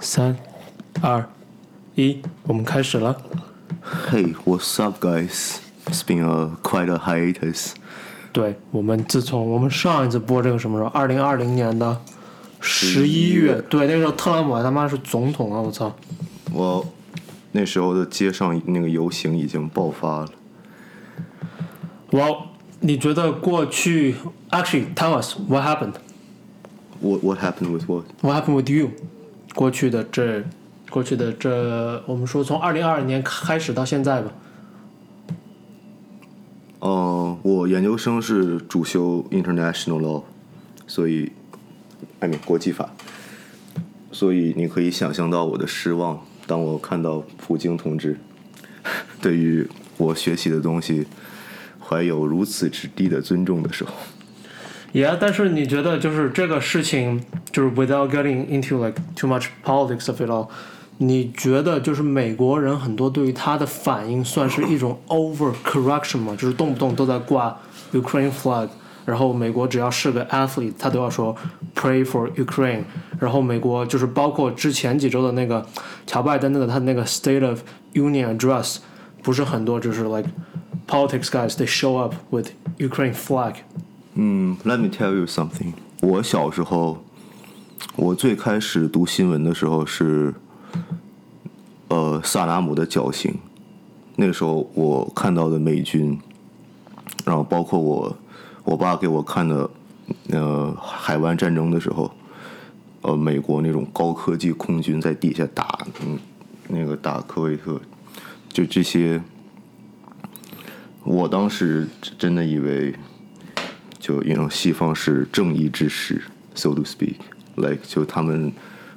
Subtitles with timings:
[0.00, 0.36] 三、
[1.00, 1.28] 二、
[1.96, 3.20] 一，我们开始了。
[4.10, 5.58] Hey, what's up, guys?
[5.86, 7.72] It's been a quite a hiatus.
[8.32, 10.90] 对我们自从我们上一次播这个什么时候？
[10.90, 12.00] 二零二零年的
[12.60, 15.60] 十一11月月，对，那个时候特朗普还他妈是总统啊！
[15.60, 15.92] 我操！
[16.52, 16.86] 我
[17.52, 20.28] 那时候的街上那个游行已经爆发了。
[22.12, 22.28] 哇，
[22.80, 24.14] 你觉得过去
[24.50, 25.94] ？Actually, tell us what happened.
[27.00, 28.04] What what happened with what?
[28.20, 28.90] What happened with you？
[29.58, 30.44] 过去的这，
[30.88, 34.32] 过去的这，我们说从二零二二年开始到现在吧。
[36.78, 40.22] 呃，我研究生是主修 international law，
[40.86, 41.32] 所以
[42.20, 42.88] 哎国际法，
[44.12, 48.16] 所以你可以想象到我的失望，当我看到普京同志
[49.20, 51.04] 对于我学习的东西
[51.80, 53.92] 怀有如此之低的尊重的时候。
[54.93, 57.19] Yeah，但是你觉得就是这个事情，
[57.51, 60.47] 就是 without getting into like too much politics of it all，
[60.99, 66.35] 你觉得就是美国人很多对于他的反应算是一种 over correction 吗？
[66.37, 67.57] 就是动不动都在挂
[67.91, 68.69] Ukraine flag，
[69.03, 71.35] 然后美国只要是个 athlete，他都要说
[71.75, 72.83] pray for Ukraine，
[73.19, 75.65] 然后美国就是包括之前几周的那个
[76.05, 77.61] 乔拜登的他那个 State of
[77.95, 78.77] Union address，
[79.23, 80.29] 不是很多就是 like
[80.87, 83.55] politics guys they show up with Ukraine flag。
[84.14, 85.72] 嗯，Let me tell you something。
[86.00, 87.04] 我小时候，
[87.94, 90.34] 我最开始读新闻的时候是，
[91.88, 93.36] 呃，萨达姆的绞刑。
[94.16, 96.18] 那个时候我看到的美军，
[97.24, 98.16] 然后包括我
[98.64, 99.70] 我爸给我看的，
[100.30, 102.10] 呃，海湾战争的时候，
[103.02, 106.18] 呃，美国那种高科技空军在底下打，嗯，
[106.66, 107.80] 那个打科威特，
[108.48, 109.22] 就这些，
[111.04, 111.86] 我当时
[112.18, 112.92] 真的以为。
[114.08, 116.22] 就因为西方是正义之师
[116.54, 118.50] ，so to speak，like 就他们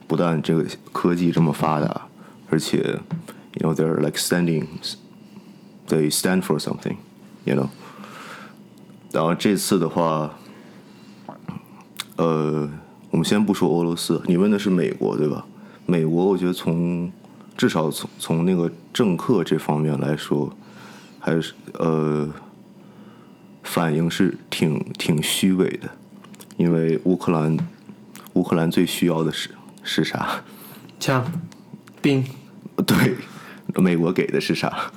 [0.07, 2.07] 不但这个科技这么发达，
[2.49, 2.97] 而且
[3.55, 7.67] ，you know they're like standing，they stand for something，you know。
[9.11, 10.33] 然后这次的话，
[12.15, 12.71] 呃，
[13.09, 15.45] 我们先不说俄罗斯，你问的是美国对吧？
[15.85, 17.11] 美国我觉得从
[17.57, 20.55] 至少从从那个政客这方面来说，
[21.19, 22.29] 还是呃。
[23.73, 25.89] 反应是挺挺虚伪的，
[26.57, 27.57] 因为乌克兰
[28.33, 29.49] 乌克兰最需要的是
[29.81, 30.43] 是啥？
[30.99, 31.23] 枪、
[32.01, 32.21] 兵。
[32.85, 33.15] 对，
[33.81, 34.91] 美国给的是啥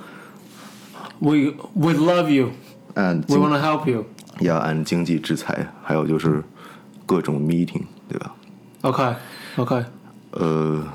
[1.19, 4.05] We we love you.？and We want to help you.
[4.41, 6.43] 呀，and 经济制裁，还有就是
[7.05, 8.35] 各种 meeting，对吧
[8.81, 9.15] ？OK
[9.55, 9.85] OK.
[10.31, 10.85] 呃，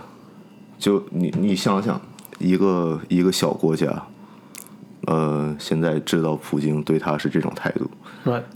[0.79, 1.99] 就你你想想，
[2.39, 4.07] 一个一个小国家，
[5.07, 7.91] 呃，现在知道普京对他是这种态度.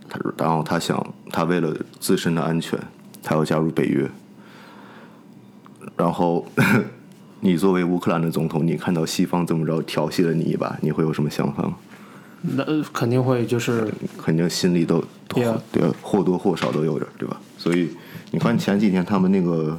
[0.09, 2.79] 他然后他想，他为了自身的安全，
[3.23, 4.09] 他要加入北约。
[5.97, 6.47] 然后
[7.41, 11.75] 你作为乌克兰的总统，你看到西方这么着调戏了你一把，你会有什么想法吗？
[12.43, 13.91] 那呃肯定会就是
[14.23, 15.61] 肯定心里都.对啊
[16.01, 17.41] 或多或少都有点，对吧？
[17.57, 17.89] 所以
[18.31, 19.77] 你看前几天他们那个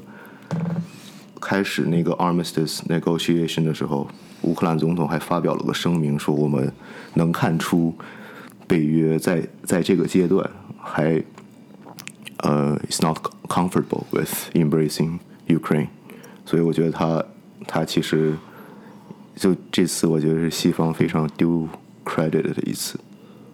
[1.40, 4.08] 开始那个 armistice negotiation 的时候，
[4.46, 6.72] 乌克兰总统还发表了个声明，说我们
[7.16, 7.94] 能看出
[8.68, 11.22] 北约在在这个阶段还
[12.38, 13.18] 呃 is not
[13.48, 15.88] comfortable with embracing Ukraine，
[16.46, 17.24] 所以我觉得他
[17.68, 18.36] 他其实
[19.36, 21.68] 就这次我觉得是西方非常丢
[22.06, 23.00] credit 的一次。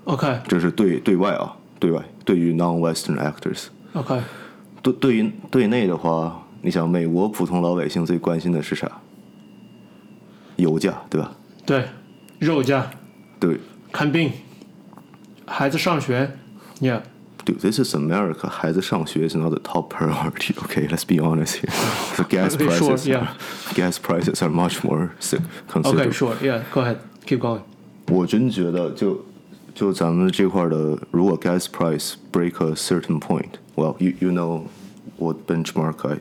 [0.04, 4.22] OK 这是对对外啊，对外对于 non-Western actors，OK
[4.82, 9.01] 对对于对内的话，你想美国普通老百姓最关心的是啥？
[10.57, 11.33] 油价，对吧？
[11.65, 11.85] 对，
[12.39, 12.91] 肉价、
[13.41, 13.59] 对
[13.93, 14.33] 看病、
[15.47, 16.31] 孩子上学，
[16.81, 17.01] Yeah
[17.45, 20.53] 对，This is America，孩子上学 is not the top priority.
[20.55, 21.71] Okay, let's be honest here.
[22.17, 23.29] The gas Okay, sure, prices, yeah.
[23.75, 25.45] gas prices are much more si- OK
[25.83, 26.13] considerable.
[26.13, 27.61] sure Yeah Go ahead Keep going
[28.09, 29.25] 我真觉得就
[29.75, 34.65] 就咱们这块的，如果 gas price break a certain point，well you you know
[35.19, 36.19] what benchmark I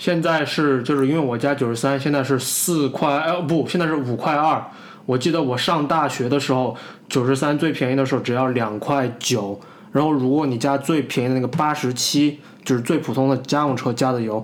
[0.00, 4.64] 现在是就是因为我家九十三，现在是四块呃不，现在是五块二。
[5.04, 6.74] 我记得我上大学的时候，
[7.06, 9.60] 九十三最便宜的时候只要两块九，
[9.92, 14.42] 然后如果你加最便宜的那个八十七，就是最普通的家用车加的油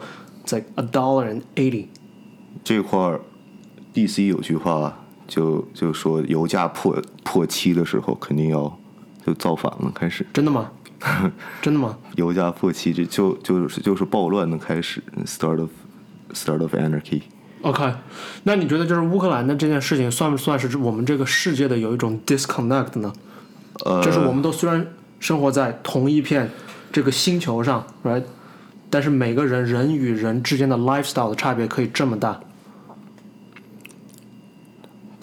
[0.51, 1.87] like a dollar and eighty。
[2.63, 3.23] 这块儿
[3.95, 8.79] ，DC 有句话就就说油价破破七的时候，肯定要
[9.25, 10.71] 就造反了，开始真的吗？
[11.63, 11.97] 真的吗？
[12.17, 15.71] 油价破七，这就就是就是暴乱的开始，start of
[16.33, 17.23] start of anarchy。
[17.63, 17.93] OK，
[18.45, 23.13] 那你觉得就是乌克兰的这件事情算不算是我们这个世界的有一种 disconnect 呢？
[23.85, 24.87] 呃，就是我们都虽然
[25.19, 26.51] 生活在同一片
[26.93, 28.23] 这个星球上，right？
[28.89, 32.39] 但是每个人人与人之间的 lifestyle 的差别可以这么大。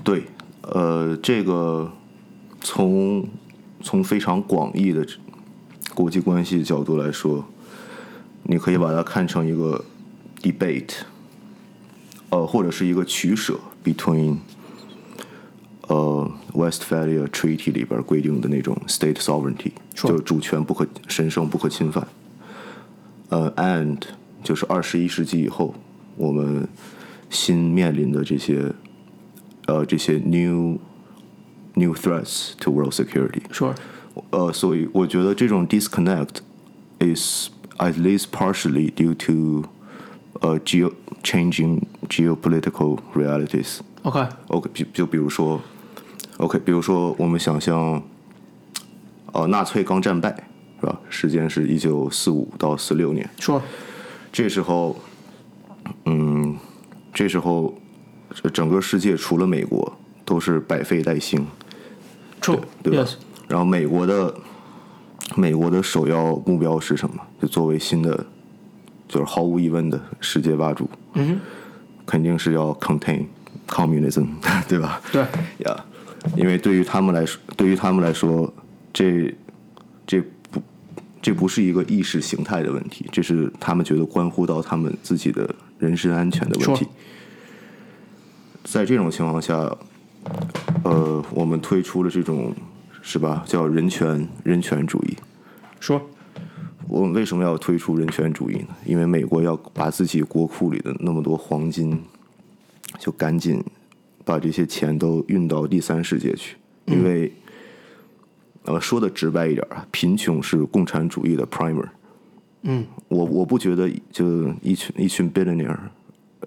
[0.03, 0.25] 对，
[0.63, 1.89] 呃，这个
[2.59, 3.25] 从
[3.81, 5.06] 从非常广义的
[5.94, 7.45] 国际关系角度来说，
[8.44, 9.84] 你可以把它看成一个
[10.42, 10.94] debate，
[12.30, 14.38] 呃，或者是一个取舍 between，
[15.88, 22.07] 呃，Westphalia Treaty 里边规定的那种 state sovereignty，就主权不可神圣不可侵犯，
[23.30, 24.01] 呃，and
[24.44, 25.75] 就是二十一世纪以后
[26.18, 26.68] 我们
[27.30, 28.74] 新面临的这些
[29.68, 30.80] 呃这些 new
[31.75, 33.42] new threats to world security。
[33.51, 33.75] Sure，
[34.31, 36.38] 呃，所以我觉得这种 disconnect
[37.00, 39.68] is at least partially due to
[40.42, 40.92] 呃 geo
[41.24, 43.80] changing geopolitical realities。
[44.04, 45.62] OK，OK，就就比如说
[46.38, 48.04] ，OK，比如说我们想象，
[49.31, 50.48] 呃，纳粹刚战败
[50.80, 51.00] 是吧？
[51.09, 53.62] 时间是一九四五到四六年，Sure，
[54.31, 55.00] 这时候，
[56.06, 56.57] 嗯，
[57.13, 57.74] 这时候
[58.51, 61.48] 整个世界除了美国都是百废待兴。
[62.42, 63.13] True，对吧 Yes，
[63.54, 64.34] 然后美国的
[65.36, 67.16] 美国的首要目标是什么？
[67.40, 68.26] 就作为新的，
[69.08, 71.40] 就是毫无疑问的世界霸主，嗯，
[72.04, 73.24] 肯定是要 contain
[73.68, 74.26] communism，
[74.68, 75.00] 对吧？
[75.12, 75.22] 对
[75.60, 75.86] 呀
[76.36, 78.52] 因为对于他们来说，对于他们来说，
[78.92, 79.32] 这
[80.08, 80.20] 这
[80.50, 80.60] 不
[81.22, 85.48] 这不是一个意识形态的问题，这是他们觉得关乎到他们自己的
[85.78, 86.88] 人身安全的问题。
[88.64, 89.54] 在这种情况下，
[90.84, 92.52] 呃，我们推出了这种
[93.06, 95.18] 是吧，叫人权人权主义。
[95.82, 96.02] ，Sure，
[96.88, 98.70] 我们为什么要推出人权主义呢？
[98.86, 102.02] 因为美国要把自己国库里的那么多黄金，
[102.98, 103.62] 就赶紧
[104.24, 106.56] 把这些钱都运到第三世界去。
[106.86, 107.32] 因为，
[108.64, 111.90] 呃，说的直白一点啊，贫穷是共产主义的 primer。
[112.62, 115.78] 嗯，我我不觉得就一群一群 billionaire，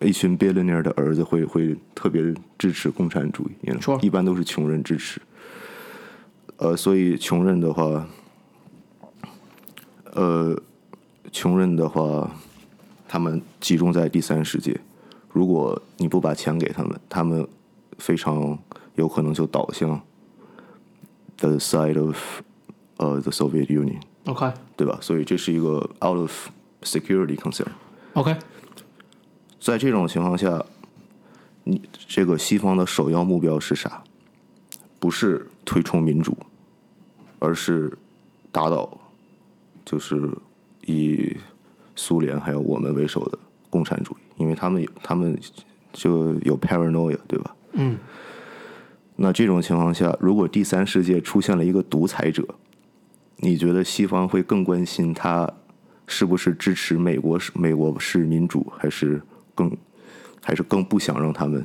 [0.00, 5.20] 一群 billionaire 的儿子会会特别支持共产主义 know，Sure 一般都是穷人支持。
[6.58, 8.06] 呃，所以穷人的话，
[10.12, 10.58] 呃，
[11.30, 12.30] 穷人的话，
[13.06, 14.80] 他们集中在第三世界。
[15.30, 17.46] 如果你不把钱给他们，他们
[17.98, 18.58] 非常
[18.94, 20.00] 有可能就倒向
[21.36, 22.16] the side of
[22.96, 24.98] 呃、the Soviet Union，OK，对吧？
[25.02, 26.48] 所以这是一个 out of
[26.80, 27.68] security concern。
[28.14, 28.34] OK，
[29.60, 30.64] 在这种情况下，
[31.64, 34.02] 你这个西方的首要目标是啥？
[34.98, 36.34] 不是推崇民主，
[37.38, 37.96] 而是
[38.50, 38.98] 打倒，
[39.84, 40.30] 就是
[40.86, 41.36] 以
[41.94, 43.38] 苏联还有我们为首的
[43.70, 45.38] 共产主义，因为他们有他们
[45.92, 47.54] 就有 paranoia，对吧？
[47.72, 47.98] 嗯，
[49.16, 52.46] 那这种情况下，如果第三世界出现了一个独裁者，
[53.36, 55.50] 你觉得西方会更关心他
[56.06, 59.20] 是不是支持美国是美国是民主，还是
[59.54, 59.76] 更
[60.42, 61.64] 还是更不想让他们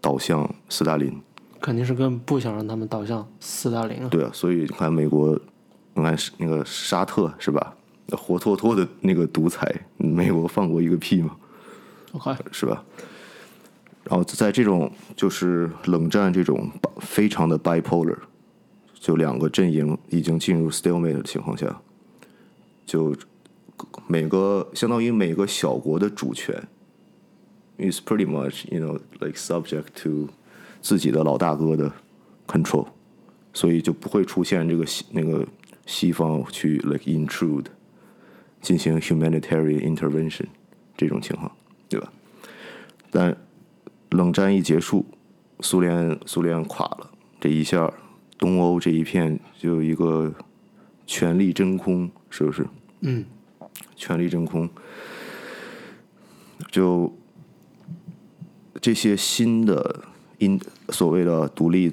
[0.00, 1.20] 倒向斯大林？
[1.60, 4.08] 肯定是更不想让他们倒向斯大林啊。
[4.08, 5.38] 对啊，所以你看美国，
[5.94, 7.74] 你看那个沙特是吧？
[8.12, 11.36] 活脱脱的那个独裁，美国放过一个屁吗
[12.12, 12.84] ？OK，是吧？
[14.04, 18.16] 然后在这种就是冷战这种非常的 bipolar，
[18.94, 21.80] 就两个阵营已经进入 stalemate 的情况下，
[22.86, 23.16] 就
[24.06, 26.68] 每个相当于每个小国的主权
[27.78, 30.28] ，is pretty much you know like subject to
[30.86, 31.92] 自己的老大哥的
[32.46, 32.86] control，
[33.52, 35.44] 所以就不会出现这个西那个
[35.84, 37.64] 西方去 like intrude
[38.60, 40.44] 进行 humanitarian intervention
[40.96, 41.50] 这种情况，
[41.88, 42.12] 对吧？
[43.10, 43.36] 但
[44.10, 45.04] 冷战一结束，
[45.58, 47.92] 苏联苏联垮了，这一下
[48.38, 50.32] 东欧这一片就有一个
[51.04, 52.64] 权力真空，是不是？
[53.00, 53.24] 嗯，
[53.96, 54.70] 权力真空，
[56.70, 57.12] 就
[58.80, 60.04] 这些新的
[60.38, 61.92] 因所谓的独立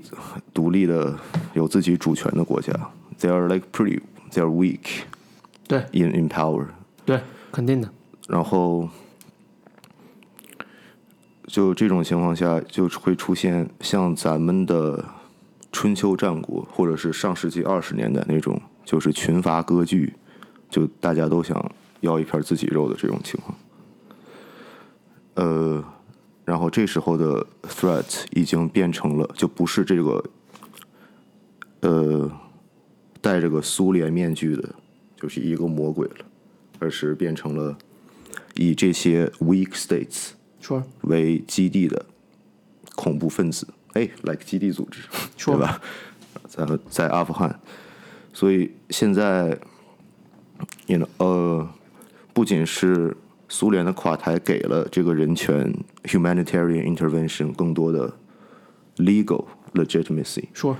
[0.53, 1.17] 独立的
[1.53, 2.73] 有自己主权的国家
[3.19, 3.99] ，they are like pretty
[4.31, 5.03] they are weak
[5.67, 6.65] 对 in in power，
[7.05, 7.21] 对，
[7.51, 7.89] 肯定的。
[8.27, 8.89] 然后
[11.47, 15.03] 就这种情况下，就会出现像咱们的
[15.71, 20.13] 春秋战国，或者是上世纪二十年代那种，就是群伐割据，
[20.69, 21.71] 就大家都想
[22.01, 23.57] 要一片自己肉的这种情况。
[25.35, 25.83] 呃，
[26.45, 30.23] 然后这时候的 threat 已经变成了，就不是这个，
[31.81, 32.31] 呃，
[33.21, 34.75] 戴着个苏联面具的，
[35.15, 36.25] 就是一个魔鬼了，
[36.79, 37.77] 而是变成了
[38.55, 42.05] 以这些 weak states 说为基地的
[42.95, 45.01] 恐怖分子，哎，like 基地组织，
[45.37, 45.81] 说对吧？
[46.47, 47.59] 在在阿富汗，
[48.33, 49.57] 所以现在
[50.87, 51.69] ，you know，呃，
[52.33, 53.15] 不仅是
[53.53, 55.71] 苏联的垮台给了这个人权
[56.05, 58.11] humanitarian intervention 更多的
[58.97, 59.45] legal
[59.75, 60.75] legitimacy，Sure，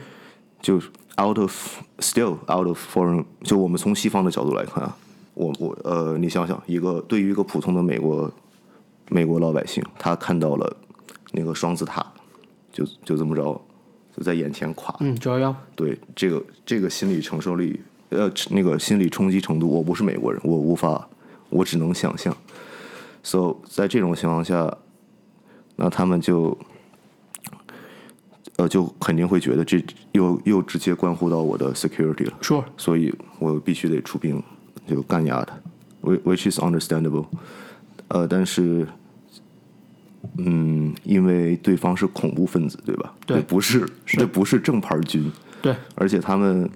[0.60, 0.78] 就
[1.22, 1.54] out of
[2.00, 4.98] still out of foreign，就我们从西方的角度来看啊，
[5.36, 8.34] 我我呃，你想想，一个对于一个普通的美国
[9.08, 10.76] 美国老百姓，他看到了
[11.32, 12.04] 那个双子塔，
[12.72, 13.62] 就就这么着
[14.18, 21.08] 就在眼前垮，嗯，九幺幺，对这个这个心理承受力，呃，那个心理冲击程度，我不是美国人，我无法，
[21.52, 22.36] 我只能想象。
[23.24, 24.78] So 在这种情况下，
[25.78, 26.58] 那他们就，
[28.58, 34.44] 呃，就肯定会觉得这又又直接关乎到我的 security 了，Sure，所以我必须得出兵
[34.86, 35.58] 就干压他
[36.04, 37.26] ，which is understandable。
[38.10, 38.86] 呃，但是，
[40.38, 43.16] 嗯，因为对方是恐怖分子，对吧？
[43.26, 43.38] 对。
[43.38, 46.70] 这不是，这不是正牌军，对，而且他们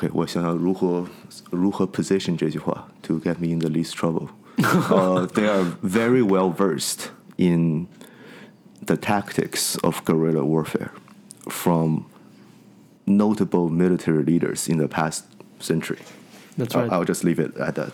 [0.00, 1.06] ，OK，我想想如何
[1.50, 4.28] 如何 position 这句话 to get me in the least trouble。
[4.90, 7.86] 呃、t h e y are very well versed in
[8.86, 10.88] the tactics of guerrilla warfare
[11.44, 12.04] from
[13.04, 15.24] notable military leaders in the past
[15.60, 15.98] century.
[16.56, 16.92] That's I'll, right.
[16.92, 17.92] I'll just leave it at that.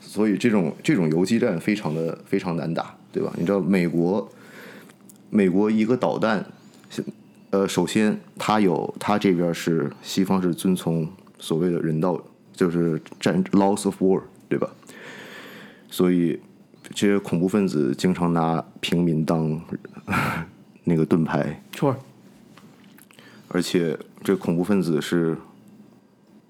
[0.00, 3.32] 所以这种这种游击战非常的非常难打，对吧？
[3.38, 4.30] 你知道美国
[5.30, 6.44] 美国一个导弹，
[7.50, 11.08] 呃，首先它有它这边是西方是遵从
[11.39, 12.21] 所谓的人道，
[12.53, 14.69] 就是战 loss of war，对吧？
[15.89, 16.39] 所以
[16.83, 19.59] 这些恐怖分子经常拿平民当
[20.83, 21.95] 那个盾牌，Sure，
[23.47, 25.37] 而且这恐怖分子是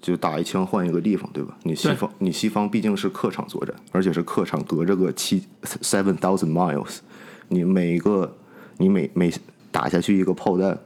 [0.00, 1.56] 就打一枪换一个地方，对吧？
[1.62, 6.98] 你西方你西方毕竟是客场作战，而且是客场隔着个七 seven thousand miles，
[7.48, 8.36] 你每一个
[8.78, 9.32] 你每每
[9.70, 10.78] 打下去一个炮弹，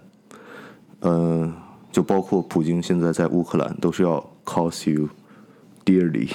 [1.00, 1.52] 呃，
[1.94, 5.08] 就包括普京现在在乌克兰都是要 cost you
[5.84, 6.28] dearly。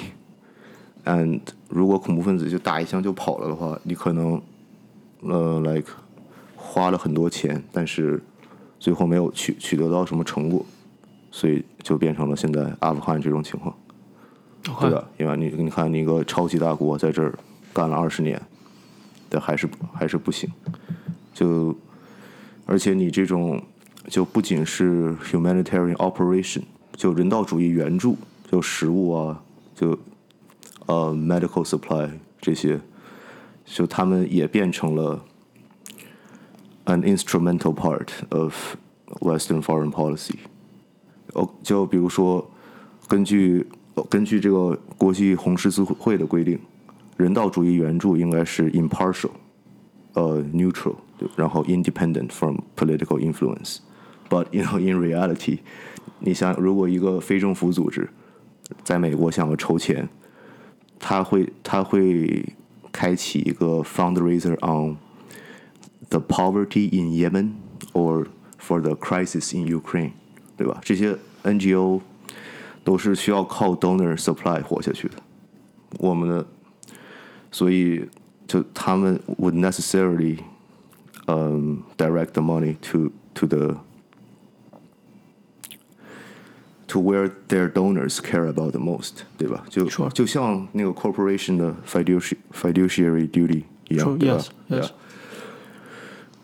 [1.04, 1.38] and
[1.68, 4.40] 如果恐怖分子就打一枪就跑了的话，你可能
[5.20, 5.92] 呃 like
[6.56, 8.22] 花了很多钱，但是
[8.78, 10.64] 最后没有取取得到什么成果，
[11.30, 13.76] 所以就变成了现在阿富汗这种情况，
[14.62, 15.06] 对吧？
[15.18, 17.38] 因为你你看，你一个超级大国在这儿
[17.74, 18.40] 干了二十年，
[19.28, 20.50] 但还是还是不行，
[21.34, 21.76] 就
[22.64, 23.62] 而且你这种
[24.09, 26.61] 就不仅是 humanitarian operation，
[26.95, 28.17] 就人道主义援助，
[28.51, 29.41] 就食物啊，
[29.73, 29.97] 就
[30.85, 32.79] 呃 medical supply 这些，
[33.65, 35.25] 就他们也变成了
[36.85, 38.75] an instrumental part of
[39.21, 40.35] Western foreign policy。
[41.33, 42.47] 哦，就比如说，
[43.07, 43.65] 根据
[43.95, 46.59] 呃根据这个国际红十字会的规定，
[47.17, 49.31] 人道主义援助应该是 impartial，
[50.13, 53.79] 呃 neutral，对然后 independent from political influence。
[54.29, 55.59] But you know in reality，
[56.19, 58.09] 你想，如果一个非政府组织
[58.83, 60.09] 在美国想要筹钱，
[60.99, 62.53] 他会他会
[62.91, 64.97] 开启一个 fundraiser on
[66.09, 67.51] the poverty in Yemen
[67.93, 68.27] or
[68.59, 70.11] for the crisis in Ukraine，
[70.57, 70.81] 对吧？
[70.83, 72.01] 这些 NGO
[72.83, 75.15] 都是需要靠 donor supply 活下去的。
[75.99, 76.45] 我们的，
[77.51, 78.09] 所以
[78.47, 80.39] 就他们 would necessarily
[81.27, 83.77] um direct the money to to the
[86.89, 89.65] to where their donors care about the most，对吧？
[89.69, 90.09] 就 Sure.
[90.09, 94.83] 就像那个 corporation 的 fiduciary fiduciary duty 一样 Sure, 对吧 yes, yes.
[94.85, 94.91] Yeah.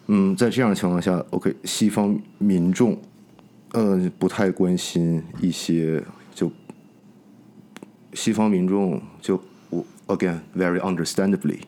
[0.07, 3.00] 嗯，在这样的情况下，OK，西方民众，
[3.74, 6.51] 呃，不太关心一些就
[8.13, 11.60] 西方民众就我 again very understandably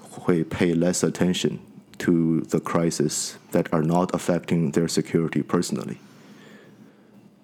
[0.00, 1.54] 会 pay less attention
[1.98, 5.96] to the crisis that are not affecting their security personally，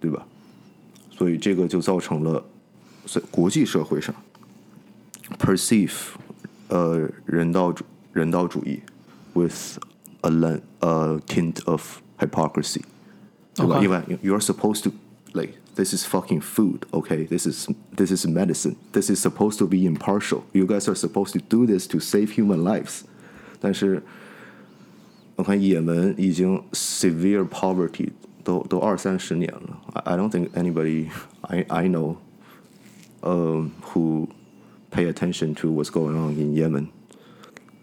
[0.01, 0.27] 对吧？
[1.19, 2.45] 所以这个就造成了
[3.07, 4.15] 在国际社会上
[5.39, 5.93] perceive
[6.69, 8.81] 呃人道主人道主义
[9.35, 9.79] with
[10.23, 12.83] a len- a tint of hypocrisy，
[13.55, 13.83] 对吧 Okay.
[13.83, 14.93] 因为 you're supposed to
[15.33, 17.27] like this is fucking food, okay?
[17.27, 18.77] This is this is medicine.
[18.93, 20.45] This is supposed to be impartial.
[20.53, 23.03] You guys are supposed to do this to save human lives.
[23.61, 24.03] 但是
[25.37, 28.11] 我看也门已经 severe poverty
[28.43, 29.81] 都都二三十年了。
[29.95, 31.09] I I don't think anybody
[31.43, 32.17] I I know
[33.23, 34.29] um, who
[34.91, 36.89] pay attention to what's going on in Yemen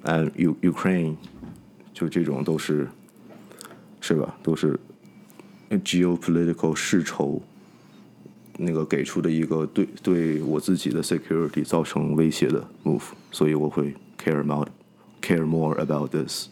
[0.03, 1.17] and U Ukraine，
[1.93, 2.87] 就这种都是
[3.99, 4.35] 是吧？
[4.43, 4.79] 都是
[5.69, 7.41] geopolitical 世仇
[8.57, 14.67] 那个给出的一个对对我自己的 security 造成威胁的 move，所以我会 care about
[15.21, 16.47] care more about this。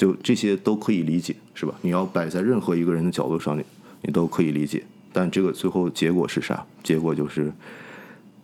[0.00, 1.74] 就这些都可以理解，是吧？
[1.82, 3.62] 你要摆在任何一个人的角度上，你
[4.00, 4.82] 你都可以理解。
[5.12, 6.64] 但这个最后结果是啥？
[6.82, 7.52] 结果就是，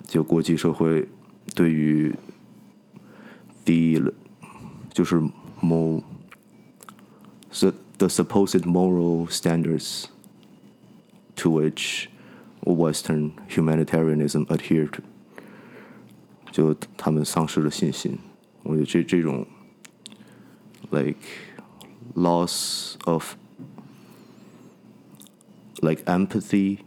[0.06, 1.08] 就国际社会
[1.54, 2.14] 对于
[3.64, 4.12] 第一了
[4.92, 5.16] 就是
[5.62, 6.02] mo
[7.58, 10.04] the the supposed moral standards
[11.36, 12.08] to which
[12.64, 14.92] Western humanitarianism adhered，
[16.52, 18.18] 就他们丧失了信心。
[18.62, 19.46] 我觉得这这种
[20.90, 21.16] like
[22.13, 23.35] loss of
[25.81, 26.79] like empathy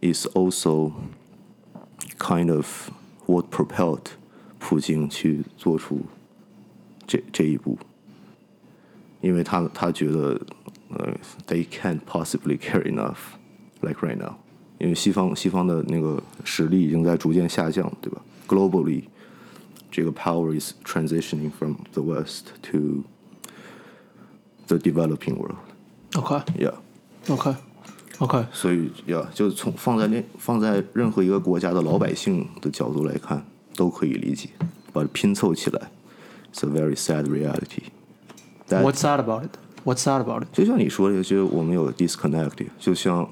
[0.00, 0.92] is also
[2.18, 2.90] kind of
[3.26, 4.12] what propelled
[4.58, 6.06] 普京去做出
[7.06, 7.78] 这这一步，
[9.20, 10.40] 因为他他觉得
[10.88, 11.14] 呃
[11.46, 13.18] they can't possibly care enough
[13.80, 14.34] like right now，
[14.78, 18.22] 因为西方西方的那个实力已经在逐渐下降，对吧？
[18.48, 19.04] Globally，
[19.90, 23.04] 这个 power is transitioning from the West to
[24.70, 25.56] the developing world。
[26.14, 26.74] OK Yeah，
[27.28, 27.54] OK
[28.18, 34.48] OK，所以呀就从放在那放在任何一个国家的老百姓的角度来看，都可以理解，
[34.92, 35.90] 把它拼凑起来，
[36.52, 39.50] it's a very sad reality。That What's sad about it?
[39.84, 40.48] What's sad about it?
[40.52, 43.28] 就像你说的，就我们有 disconnect，就像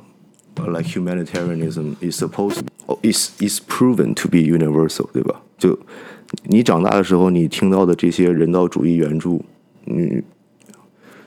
[0.57, 5.41] 呃 like humanitarianism is supposed to, is is proven to be universal，对吧？
[5.57, 5.79] 就
[6.43, 9.43] 你长大的时候，你听到的这些人道主义援助，
[9.87, 10.23] 嗯，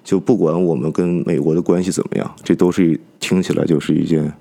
[0.03, 4.33] 就不管我们跟美国的关系怎么样，这都是听起来就是一件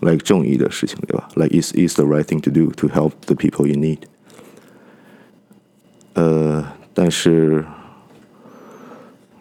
[0.00, 1.28] like 正义的事情，对吧？
[1.34, 3.98] Like is is the right thing to do to help the people in need。
[6.14, 7.64] 呃，但是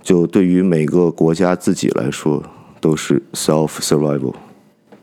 [0.01, 2.44] 就对于每个国家自己来说，
[2.82, 4.34] 都是 self survival。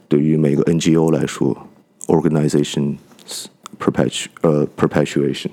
[0.09, 1.57] 对于每个 NGO 来说，
[2.09, 2.97] organization
[3.79, 5.51] perpetu 呃 perpetuation，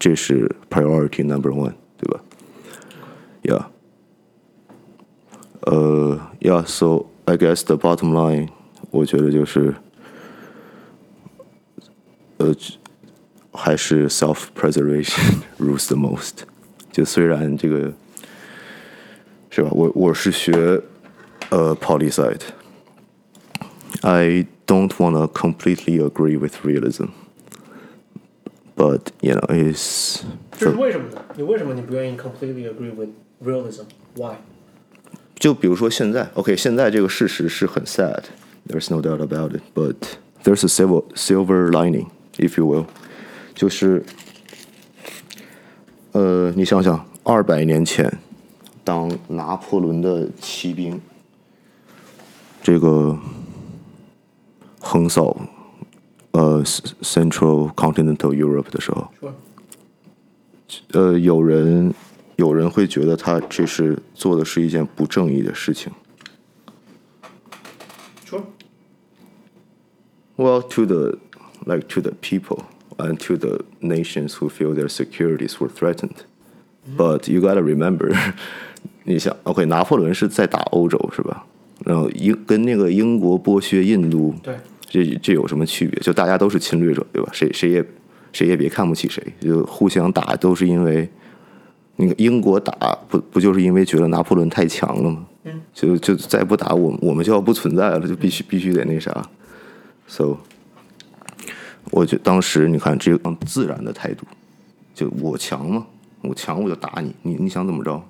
[0.00, 2.20] 这是 priority number one，对吧？
[3.44, 3.66] Yeah。
[5.69, 8.47] 呃，Yeah，so I guess the bottom line，
[8.89, 9.75] 我觉得就是，
[12.37, 12.55] 呃，
[13.51, 16.43] 还是 self preservation rules the most。
[16.89, 17.91] 就虽然这个
[19.49, 20.81] 是吧，我我是学
[21.49, 22.31] 呃 poli sci，I
[24.65, 27.09] don't wanna completely agree with realism。
[28.77, 30.23] But you know, is
[30.57, 31.25] 这是为什么呢？
[31.35, 33.09] 你为什么你不愿意 completely agree with
[33.43, 33.83] realism?
[34.15, 34.35] Why?
[35.39, 39.95] 就比如说现在，OK，现在这个事实是很 sad，there's no doubt about it，but
[40.43, 42.85] there's a silver silver lining, if you will，
[43.53, 44.03] 就是，
[46.13, 48.11] 呃，你想想，二百年前，
[48.83, 50.99] 当拿破仑的骑兵，
[52.63, 53.15] 这个
[54.79, 55.39] 横扫
[56.31, 56.63] 呃
[57.01, 59.11] Central Continental Europe 的时候，
[60.93, 61.93] 呃，有人
[62.37, 65.91] 有人会觉得他这是做的是一件不正义的事情。
[68.25, 68.43] 说
[70.37, 71.17] Well, to the
[71.65, 72.63] like to the people
[72.97, 76.25] and to the nations who feel their securities were threatened.
[76.95, 78.15] But you gotta remember，
[79.03, 81.45] 你想，OK，拿破仑是在打欧洲是吧？
[81.83, 84.55] 然后英跟那个英国剥削印度，对
[84.87, 85.99] 这这有什么区别？
[86.01, 87.29] 就大家都是侵略者，对吧？
[87.33, 87.85] 谁谁也
[88.31, 91.09] 谁也别看不起谁，就互相打都是因为
[91.99, 95.25] 那个英国打不不就是因为觉得拿破仑太强了吗？
[95.43, 99.27] 嗯，就就再不打我我们就要不存在了，就必须必须得那啥。
[100.07, 100.37] So，
[101.89, 104.27] 我就当时你看这个自然的态度，
[104.93, 105.87] 就我强嘛，
[106.21, 108.03] 我强我就打你，你你想怎么着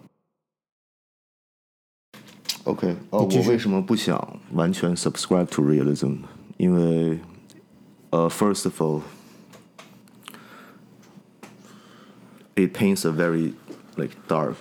[2.65, 6.17] ？OK，呃，你继续我为什么不想完全 subscribe to realism？
[6.58, 7.19] 因为，
[8.10, 9.02] 呃，first of all。
[12.58, 13.54] it paints a very
[13.96, 14.57] like dark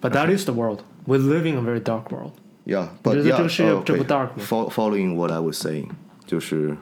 [0.00, 0.82] But that is the world.
[1.06, 2.32] We live in a very dark world.
[2.66, 4.06] yeah 我 but 觉得 yeah 这个世界 oh, 这不 okay.
[4.06, 5.88] dark 吗 Fol- following what I was saying
[6.26, 6.76] 就是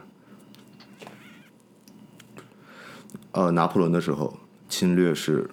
[3.31, 4.37] 呃拿破仑的时候
[4.69, 5.49] 侵略是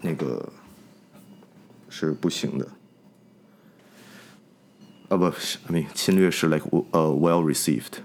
[0.00, 0.52] 那个
[1.88, 2.66] 是不行的
[5.08, 7.98] 啊不是 I mean 侵略是 like 呃 well received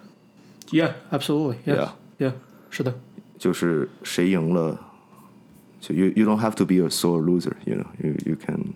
[0.72, 1.58] Yeah, absolutely.
[1.66, 1.90] Yes.
[2.20, 2.34] Yeah.
[2.70, 2.94] 是的。
[3.40, 4.80] 就是谁赢了，
[5.84, 8.74] 就 you you don't have to be a sore loser, you know, you you can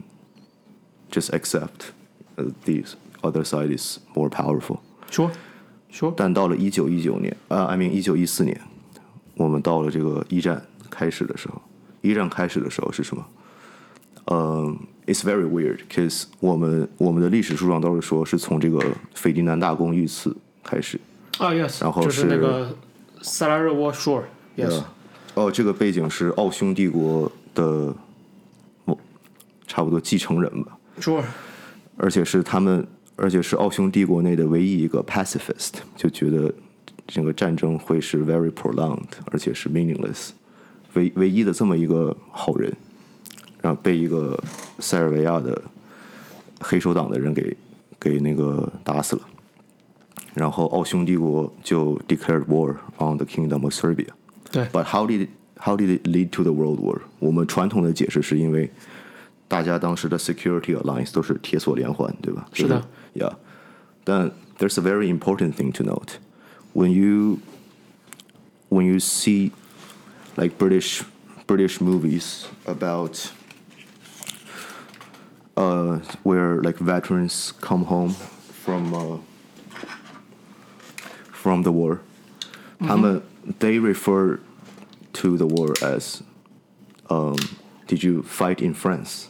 [1.11, 1.91] just accept
[2.37, 2.83] uh, the
[3.21, 4.79] other side is more powerful.
[5.09, 5.29] 说
[5.89, 8.59] 说但到了一九一九年啊、i mean 一九一四年，
[9.35, 11.61] 我们到了这个一战开始的时候，
[12.01, 13.25] 一战开始的时候是什么？
[14.25, 18.81] 嗯、i t s very weird because 我们我们的历史书上都是说是从这个
[19.13, 20.33] 斐迪南大公遇刺
[20.63, 20.97] 开始，
[21.39, 22.73] 啊，yes，然后就是是那个
[23.21, 24.85] Sarajevo Shore。Yes，呃
[25.34, 27.94] 哦，这个背景是奥匈帝国的，
[28.86, 28.98] 哦
[29.66, 31.22] 差不多继承人吧，说
[31.96, 32.86] 而且是他们
[33.16, 36.52] 而且是奥匈帝国内的唯一一个 pacifist，就觉得
[37.06, 40.30] 整个战争会是 very prolonged，而且是 meaningless，
[40.94, 42.72] 唯唯一的这么一个好人，
[43.60, 44.42] 然后被一个
[44.78, 45.62] 塞尔维亚的
[46.60, 47.56] 黑手党的人给
[48.00, 49.22] 给那个打死了，
[50.34, 54.08] 然后奥匈帝国就 declared war on the kingdom of Serbia。
[54.51, 57.01] 对 But how did it, how did it lead to the world war？
[57.19, 58.71] 我们传统的解释是因为
[59.47, 62.45] 大家当时的 security alliance 都是铁锁连环，对吧？
[62.53, 62.79] 是的
[63.13, 63.35] 就是，Yeah。
[64.03, 66.19] 但 there's a very important thing to note
[66.73, 67.39] when you
[68.69, 69.51] when you see
[70.35, 71.03] like British
[71.47, 73.31] British movies about
[75.55, 78.15] uh, where like veterans come home
[78.65, 79.17] from uh,
[81.31, 81.99] from the war.
[82.81, 83.21] Mm-hmm.
[83.59, 84.39] they refer
[85.13, 86.21] to the war as
[87.09, 87.35] um,
[87.87, 89.27] did you fight in France?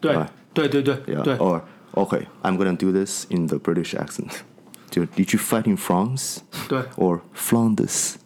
[0.00, 1.22] 对、uh, 对对对 yeah.
[1.22, 1.62] 对 Or
[1.94, 4.42] okay, I'm gonna do this in the British accent.
[4.90, 6.40] Did you fight in France?
[6.68, 8.16] 对 Or Flanders?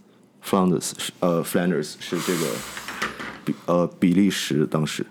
[0.43, 2.47] Flanders 呃 Flanders 是这个
[3.45, 5.07] 比呃比利时当时。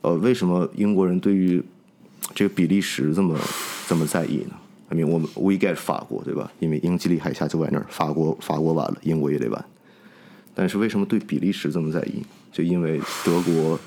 [0.00, 1.62] 呃，为什么英国人对于
[2.34, 3.38] 这个比利时这么
[3.86, 4.56] 这么在意呢
[4.89, 6.51] ？I mean，我们 we get 法国对吧？
[6.59, 9.65] 因为英吉利海峡就在那儿，法国法国完了，英国也得完。
[10.55, 12.23] 但是为什么对比利时这么在意？
[12.51, 13.79] 就因为德国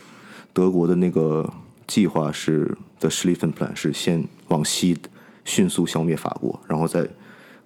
[0.52, 1.50] 德国的那个
[1.86, 4.96] 计划是 the Schlieffen Plan，是先往西
[5.44, 7.08] 迅速消灭法国，然后再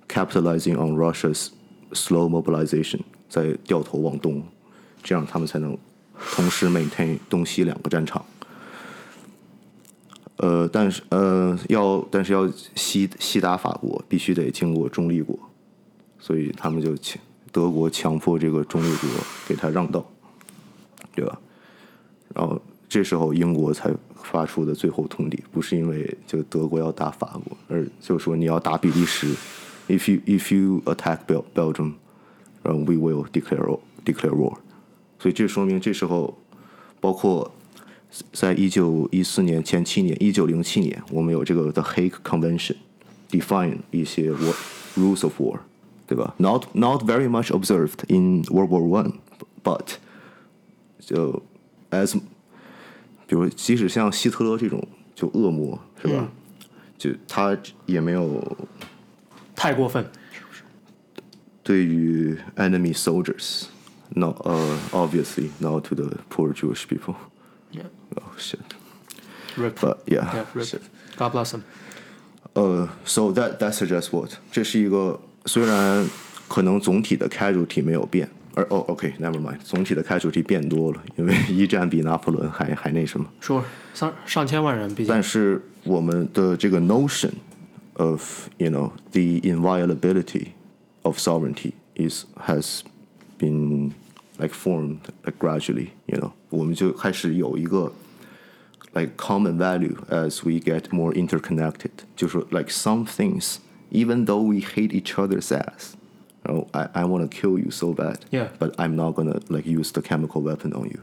[0.09, 1.49] capitalizing on Russia's
[1.93, 4.43] slow mobilization，再掉头往东，
[5.03, 5.77] 这样他们才能
[6.35, 8.25] 同时 maintain 东西两个战场。
[10.37, 15.39] 呃，但是呃，要但是要西西打法国，必须得经过中立国，
[16.19, 19.09] 所以他们就强德国强迫这个中立国
[19.47, 20.05] 给他让道，
[21.15, 21.39] 对吧？
[22.35, 23.95] 然后这时候英国才
[24.25, 29.33] 发出的最后通牒，不是因为就德国要打法国，而就说你要打比利时
[29.87, 31.93] ，if you if you attack Bel Belgium，
[32.65, 34.57] 然后 we will declare declare war，
[35.21, 36.37] 所以这说明这时候
[37.01, 37.53] 包括。
[38.32, 44.56] 在一九一四年前七年，一九零七年，我们有这个 The Hague Convention，define 一些 war
[44.96, 45.60] rules of war，
[46.08, 46.34] 对吧？
[46.38, 49.96] Not not very much observed in World War One，but
[51.00, 51.44] 就
[51.92, 52.20] as
[53.28, 56.28] 比如即使像希特勒这种就恶魔是吧？
[56.98, 58.58] 就他也没有
[59.56, 60.06] 太过分，
[61.62, 67.16] 对于 enemy soldiers，no 呃、uh, obviously not to the poor Jewish people。
[68.16, 68.24] Yeah.
[68.24, 68.60] Oh shit.
[69.58, 69.80] Rip.
[69.80, 70.34] But yeah.
[70.34, 70.66] Yeah, rip.
[70.66, 70.82] shit.
[71.18, 71.62] God bless him.
[72.54, 74.32] 呃、uh,，so that that suggests what？
[74.52, 76.08] 这是一个虽然
[76.48, 83.26] 可能总体的 casualty 没有变，而哦，OK，never、okay, mind，总体的 casualty 变多了，因为一战比拿破仑还还那什么。
[83.40, 85.08] 说上上千万人，毕竟。
[85.08, 87.32] 但是我们的这个 notion
[87.94, 90.48] of you know the inviolability
[91.04, 92.82] of sovereignty is has
[93.38, 93.92] been
[94.38, 97.92] like formed like gradually you know 我们就开始有一个
[98.96, 103.60] like common value as we get more interconnected 就是 like some things
[103.92, 105.96] even though we hate each other's ass
[106.46, 109.40] you know, I, I want to kill you so bad yeah but I'm not gonna
[109.50, 111.02] like use the chemical weapon on you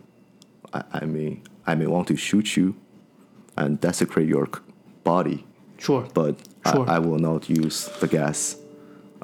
[0.72, 2.74] I, I may I may want to shoot you
[3.56, 4.48] and desecrate your
[5.04, 5.44] body
[5.78, 6.36] sure but
[6.72, 6.88] sure.
[6.88, 8.56] I, I will not use the gas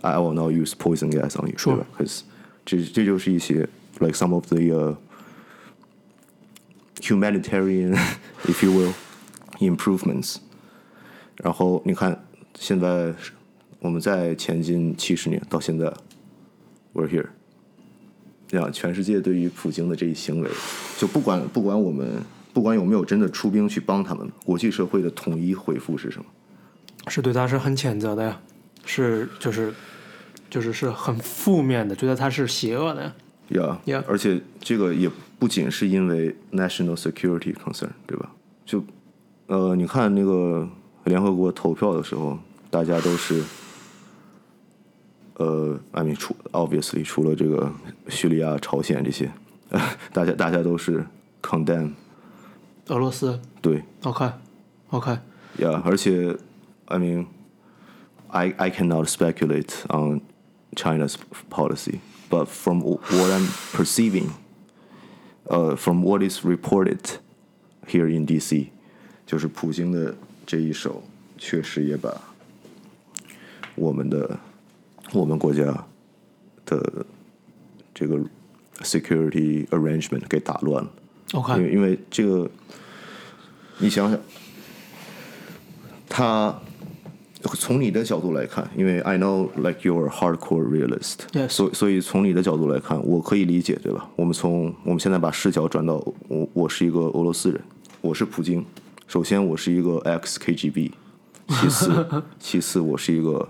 [0.05, 2.25] I will not use poison gas on you sure because
[2.65, 3.69] 这这就是一些
[4.01, 4.97] like some of the uh,
[7.02, 7.98] humanitarian,
[8.46, 8.94] if you will,
[9.60, 10.38] improvements.
[11.36, 12.24] 然后你看，
[12.60, 13.14] 现在
[13.80, 15.92] 我们在前进七十年到现在
[16.94, 17.28] ，we're here。
[18.48, 20.50] 这样，全世界对于普京的这一行为，
[20.98, 26.26] 就不管不管我们不管有没有真的出兵去帮他们，国际社会的统一回复是什么？
[27.10, 28.40] 是对他是很谴责的呀，
[28.86, 29.74] 是就是
[30.50, 33.14] 就是是很负面的，觉得他是邪恶的呀。
[33.49, 34.03] Yeah, yeah.
[34.09, 38.31] 而且这个也不仅是因为 national security concern，对吧？
[38.65, 38.83] 就
[39.47, 40.67] 呃，你看那个
[41.05, 42.39] 联合国投票的时候，
[42.71, 43.43] 大家都是
[45.35, 47.71] 呃，I mean 除 obviously 除了这个
[48.09, 49.31] 叙利亚、朝鲜这些，
[50.13, 51.05] 大家大家都是
[51.43, 51.93] condemn
[52.87, 53.39] 俄罗斯。
[53.61, 56.37] 对，OK，OK。Yeah，而且
[56.87, 57.27] I mean
[58.29, 60.23] I I cannot speculate on
[60.75, 61.17] China's
[61.51, 61.99] policy.
[62.29, 64.33] but from what I'm perceiving,
[65.49, 67.19] uh, from what is reported
[67.87, 68.71] here in D.C.，
[69.27, 70.15] 就是普京的
[70.47, 71.03] 这一手
[71.39, 72.21] 确实也把
[73.75, 74.39] 我们的
[75.13, 75.87] 我们国家
[76.65, 77.07] 的
[77.95, 78.19] 这个
[78.81, 80.91] security arrangement 给打乱了。
[81.33, 82.51] OK，因为因为这个，
[83.79, 84.21] 你想想，
[86.09, 86.61] 他
[87.55, 94.09] 从你的角度来看，因为 I know like you're a hardcore realist， Yes 所以所以从你的角度来看，我可以理解，对吧？
[94.17, 95.95] 我们从我们现在把视角转到
[96.29, 97.61] 我，我是一个俄罗斯人，
[98.01, 98.65] 我是普京。
[99.09, 100.93] 首先，我是一个 ex KGB，
[101.49, 103.49] 其次，其次我是一个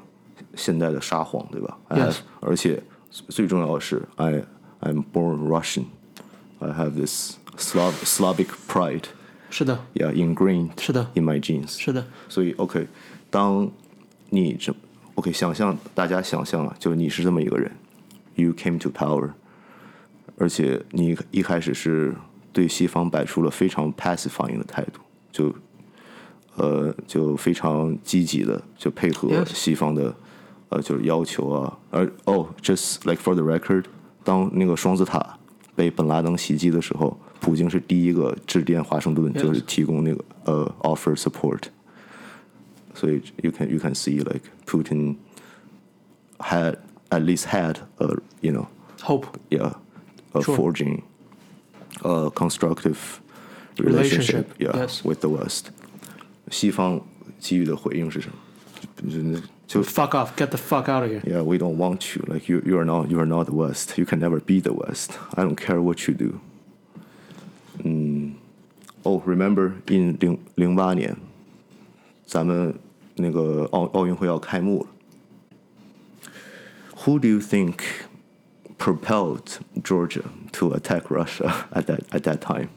[0.54, 2.82] 现代的沙皇，对吧 I Yes have- 而且
[3.28, 4.42] 最重要的是，I
[4.80, 9.04] I'm born Russian。I have this Slav Slavic pride,
[9.50, 11.76] 是的， yeah, ingrained 是的 in my genes.
[11.78, 12.86] 是的，所以 OK，
[13.37, 13.69] 当
[14.31, 14.73] 你这
[15.13, 17.71] OK，想象大家想象啊，就是你是这么一个人
[18.33, 19.29] ，You came to power，
[20.39, 22.15] 而且你一开始是
[22.51, 25.53] 对西方摆出了非常 pacifying 的态度，就
[26.55, 30.11] 呃就非常积极的就配合西方的
[30.69, 33.83] 呃就是要求啊，而哦，just like for the record，
[34.23, 35.37] 当那个双子塔
[35.75, 41.61] 被本拉登袭击的时候，普京是第一个致电华盛顿，就是提供那个呃 offer support。
[42.96, 45.16] 所以 you can you can see like Putin
[46.38, 46.76] had
[47.10, 48.66] at least had a you know
[49.02, 49.72] hope yeah
[50.34, 50.56] a Sure.
[50.56, 51.02] forging
[52.04, 53.20] a constructive
[53.78, 55.02] Relationship, relationship yeah yes.
[55.04, 55.70] with the West。
[56.50, 57.00] 西方
[57.40, 59.40] 给予的回应是什么？
[59.66, 62.22] 就就 fuck off get the fuck out of here Yeah, we don't want you.
[62.26, 63.96] Like you, you are not, you are not the West.
[63.96, 65.12] You can never be the West.
[65.34, 66.40] I don't care what you do.
[67.84, 68.34] 嗯，
[69.04, 71.16] Oh, remember in 零零八年，
[72.26, 72.74] 咱们
[73.17, 74.87] 那个奥奥运会要开幕了。
[77.03, 77.79] Who do you think
[78.77, 82.69] propelled Georgia to attack Russia at that at that time?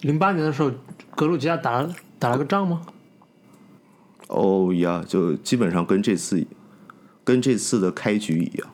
[0.00, 0.70] 零八年的时候，
[1.14, 2.82] 格鲁吉亚打了打了个仗吗？
[4.28, 6.46] 哦呀，就基本上跟这次
[7.22, 8.68] 跟这次的开局一样，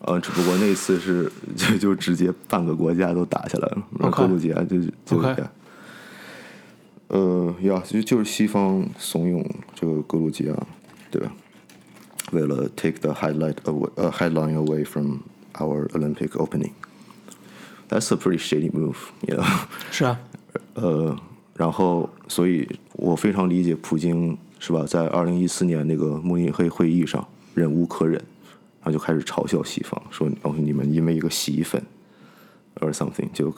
[0.00, 5.18] 呃，只不过那次是 就就直接半个国家都打下来了，然后格鲁吉亚就就
[7.14, 10.66] 呃呀，就就是西方怂恿这个格鲁吉亚，
[11.12, 11.32] 对吧？
[12.32, 15.20] 为了 take the highlight away, uh, headline away from
[15.52, 16.72] our Olympic opening.
[17.88, 18.96] That's a pretty shady move,
[19.28, 19.46] know.
[19.92, 20.18] 是啊，
[20.74, 21.16] 呃，
[21.54, 24.84] 然后，所以我非常理解普京是吧？
[24.84, 27.24] 在二零一四年那个慕尼黑会议上，
[27.54, 28.14] 忍无可忍，
[28.82, 31.80] 然后就开始嘲笑西方，说哦，你们因为一个洗衣粉
[32.80, 33.54] ，or something 就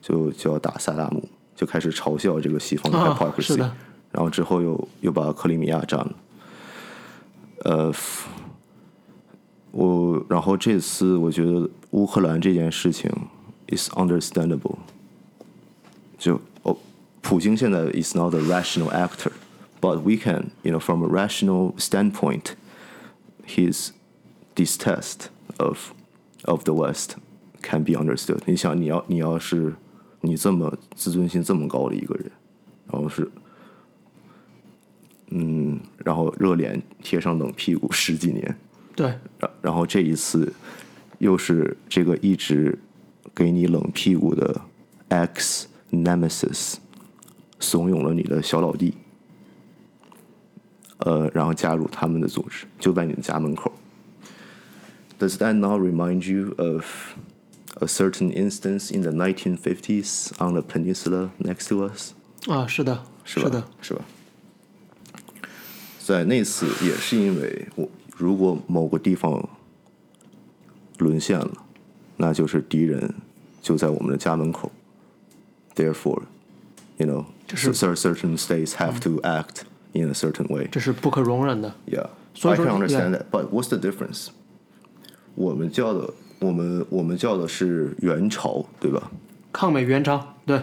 [0.00, 1.28] 就就要打萨达姆，
[1.59, 3.75] 就开始嘲笑这个西方的啊 hypocrisy，、是的
[4.11, 6.15] 然后之后又又把克里米亚占了。
[7.63, 7.93] 呃，
[9.71, 13.09] 我然后这次我觉得乌克兰这件事情
[13.67, 14.77] is understandable，
[16.17, 16.77] 就哦，
[17.21, 19.31] 普京现在 is not a rational actor,
[19.81, 22.53] but we can, you know, from a rational standpoint,
[23.45, 23.89] his
[24.55, 25.91] distaste of
[26.43, 27.15] of the West
[27.61, 28.39] can be understood.
[28.45, 29.73] 你想，你要你要是
[30.20, 32.30] 你这么自尊心这么高的一个人，
[32.90, 33.30] 然后是，
[35.30, 38.56] 嗯，然后热脸贴上冷屁股十几年，
[38.94, 39.06] 对，
[39.38, 40.52] 然然后这一次
[41.18, 42.78] 又是这个一直
[43.34, 44.60] 给你冷屁股的
[45.08, 46.74] ex nemesis
[47.58, 48.94] 怂恿了你的小老弟，
[50.98, 53.72] 呃，然后加入他们的组织，就在你的家门口。
[55.18, 56.84] Does that not remind you of
[57.81, 62.13] a certain instance in the 1950s on the peninsula next to us?
[62.47, 63.49] 啊，是的，是吧？
[63.49, 64.05] 的，是吧？
[66.05, 69.49] 在那次也是因为我，如果某个地方
[70.99, 71.51] 沦陷了，
[72.17, 73.13] 那就是敌人
[73.61, 74.71] 就在我们的家门口。
[75.75, 76.21] Therefore,
[76.97, 80.69] you know, 是 cer- certain states have to act in a certain way.
[80.71, 81.73] 这是不可容忍的。
[81.87, 83.17] Yeah, 所以 I 说 can understand yeah.
[83.17, 83.25] that.
[83.31, 84.27] But what's the difference?
[85.33, 89.10] 我们叫的， 我们我们叫的是元朝，对吧？
[89.52, 90.60] 抗美援朝，对，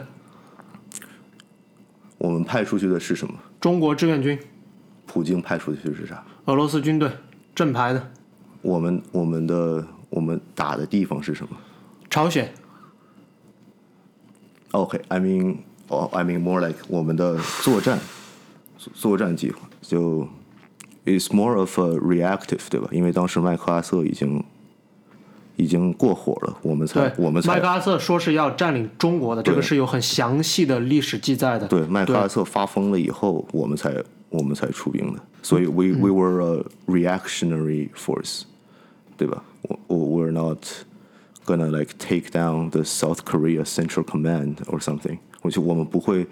[2.18, 3.34] 我们派出去的是什么？
[3.62, 4.40] 中国志愿军，
[5.06, 6.24] 普京派出去的是啥？
[6.46, 7.12] 俄罗斯军队，
[7.54, 8.12] 正牌的，
[8.62, 11.56] 我们我们的我们打的地方是什么
[12.10, 12.52] 朝鲜
[14.72, 15.58] ，？OK，I、mean，
[15.90, 18.00] 哦、i mean more like 我们的作战
[18.78, 20.28] 作作战计划就
[21.06, 22.88] is more of a reactive，对吧？
[22.92, 24.44] 因为当时麦克阿瑟已经
[25.57, 31.67] 已经过火了，我们才对，我们才麦克阿瑟说是要占领中国的，这个是有很详细的历史记载的。
[31.69, 38.43] 对麦克阿瑟发疯了以后，我们才我们才出兵的，所以 we 嗯 we were a reactionary force，
[39.17, 39.45] 对吧？
[39.63, 40.59] 我我 we're not
[41.45, 46.27] gonna like take down the South Korea Central Command or something，我就我们不会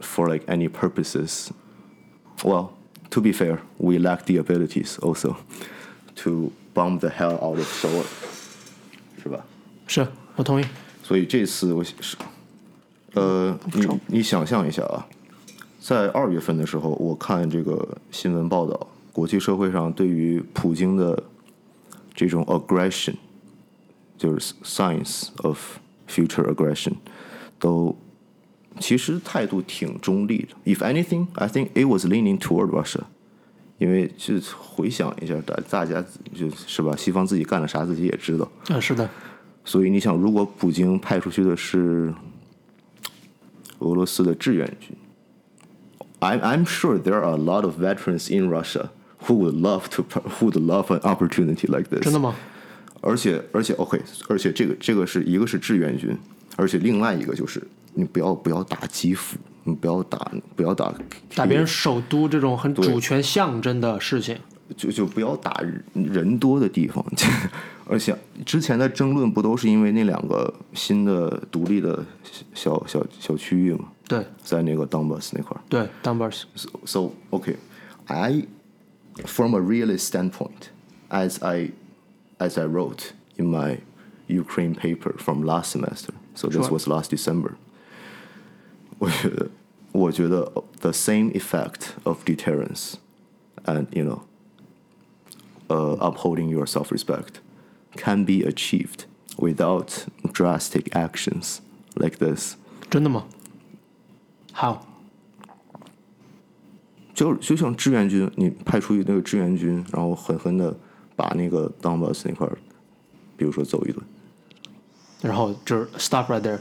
[0.00, 2.70] for like any purposes。Well,
[3.10, 5.36] to be fair, we lack the abilities also
[6.16, 8.04] to bomb the hell out of Seoul，
[9.22, 9.44] 是吧？
[9.86, 10.64] 是我同意。
[11.02, 12.16] 所以这次我是，
[13.14, 15.06] 呃，你你想象一下啊，
[15.80, 21.22] 在二月份的时候，我看这个新闻报道，国际社会上对于普京的
[22.14, 23.14] 这种 aggression，
[24.18, 26.94] 就是 signs of future aggression，
[27.58, 27.96] 都
[28.80, 30.74] 其实态度挺中立的。
[30.74, 33.04] If anything, I think it was leaning toward Russia。
[33.81, 38.47] 因为就回想一下，大大家就是吧，西方自己干了啥，自己也知道。
[38.67, 39.09] 啊，是的。
[39.65, 42.13] 所以你想，如果普京派出去的是
[43.79, 44.95] 俄罗斯的志愿军
[46.19, 48.89] ，I'm I'm sure there are a lot of veterans in Russia
[49.25, 52.03] who would love to who would love an opportunity like this。
[52.03, 52.35] 真的吗？
[53.01, 56.15] 而且而且 OK，而且这个这个是一个是志愿军，
[56.55, 57.59] 而且另外一个就是
[57.93, 60.93] 你不要不要打基辅，你不要打不要打
[61.35, 64.37] 打别人首都这种很主权象征的事情，
[64.77, 65.61] 就就不要打
[65.93, 67.05] 人多的地方。
[67.85, 72.05] 而且之前的争论不都是因为那两个新的独立的
[72.53, 73.85] 小小小区域吗？
[74.07, 75.61] 对，在那个 Donbas 那块儿。
[75.67, 76.43] 对，Donbas。
[76.55, 77.55] So so okay,
[78.07, 78.45] I
[79.25, 80.69] from a realist standpoint,
[81.09, 81.71] as I
[82.37, 83.79] as I wrote in my
[84.27, 87.55] Ukraine paper from last semester, so this was last December.
[89.00, 89.50] 我 觉得，
[89.92, 92.94] 我觉得 the same effect of deterrence
[93.64, 94.20] and you know,
[95.68, 97.40] uh, upholding your self-respect
[97.96, 99.04] can be achieved
[99.36, 101.58] without drastic actions
[101.94, 102.56] like this.
[102.88, 103.26] 真的吗？
[104.54, 104.78] How？
[107.14, 110.76] 就就像志愿军，你派出那个志愿军，然后狠狠的
[111.14, 112.58] 把那个 Donbas 那块儿，
[113.36, 114.02] 比如说走一顿，
[115.22, 116.60] 然后就是 stop right there。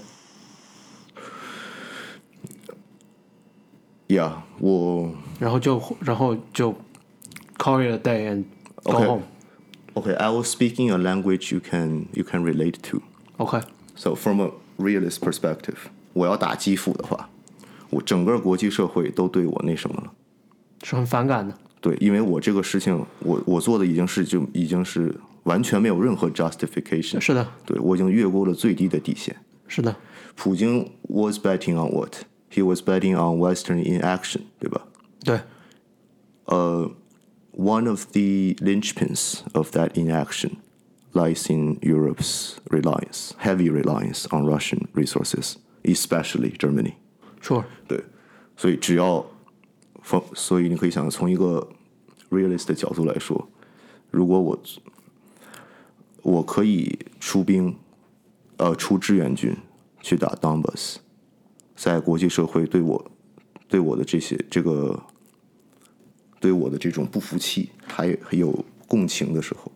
[4.10, 6.74] Yeah，我然后就然后就
[7.58, 8.44] call it a day and
[8.84, 9.08] go Okay.
[9.08, 9.24] home。
[9.96, 10.16] okay.
[10.16, 13.02] I was speaking a language you can you can relate to.
[13.38, 13.62] OK，
[13.96, 15.76] So from a realist perspective，
[16.14, 17.30] 我要打基辅的话，
[17.90, 20.12] 我整个国际社会都对我那什么了。
[20.84, 21.58] 是很反感的。
[21.82, 27.20] 对，因为我这个事情，我我做的已经是就已经是完全没有任何 justification。
[27.20, 29.36] 是的，对我已经越过了最低的底线。
[29.68, 29.96] 是的，
[30.36, 32.14] 普京 was betting on what?
[32.50, 34.88] He was betting on Western inaction，对吧
[35.24, 35.42] 对，
[36.46, 40.58] ？One of the linchpins of that inaction
[41.14, 46.96] lies in Europe's reliance, heavy reliance on Russian resources, especially Germany.
[47.42, 48.04] sure，对，
[48.58, 49.26] 所以只要
[50.04, 51.68] 从，所以你可以想，从一个
[52.30, 53.50] realist 的角度来说，
[54.12, 54.60] 如果我
[56.22, 57.78] 我可以出兵，
[58.58, 59.56] 呃，出志愿军
[60.02, 60.98] 去打 Donbas，
[61.81, 63.11] 在国际社会对我
[63.67, 65.03] 对我的这些这个
[66.39, 69.73] 对我的这种不服气还还有共情的时候，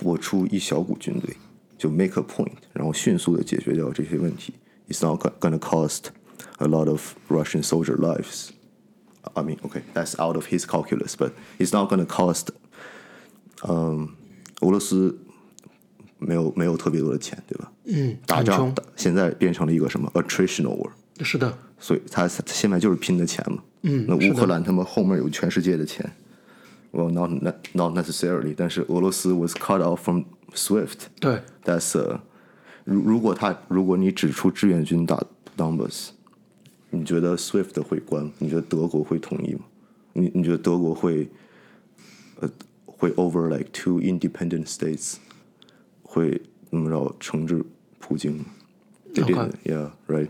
[0.00, 1.36] 我出一小股军队
[1.78, 4.54] 就 make a point，然后迅速的解决掉这些问题。
[4.88, 6.06] It's not gonna cost
[6.58, 8.48] a lot of Russian soldier lives.
[9.34, 12.48] I mean, okay, that's out of his calculus, but it's not gonna cost.
[13.62, 14.08] 嗯，
[14.60, 15.20] 俄罗斯
[16.18, 17.72] 没有没有特别多的钱，对吧？
[17.84, 20.90] 嗯，打仗现在变成了一个什么 attritional war，
[21.24, 23.62] 是的，所以他他现在就是拼的钱嘛。
[23.82, 26.10] 嗯那乌克兰他们后面有全世界的钱。
[26.92, 30.22] Well, not not not necessarily，但是俄罗斯 was cut off from
[30.54, 30.96] SWIFT。
[31.20, 32.20] 对，That's a，
[32.84, 35.22] 如如果他如果你只出志愿军打
[35.56, 36.08] Donbas，
[36.90, 38.30] 你觉得 SWIFT 会关？
[38.38, 39.60] 你觉得德国会同意吗？
[40.14, 41.28] 你你觉得德国会
[42.40, 42.50] 呃
[42.86, 45.16] 会 over like two independent states
[46.16, 47.62] 会那么着惩治
[47.98, 48.44] 普京吗
[49.12, 49.34] ？They Okay.
[49.34, 49.52] didn't.
[49.64, 50.28] Yeah, right.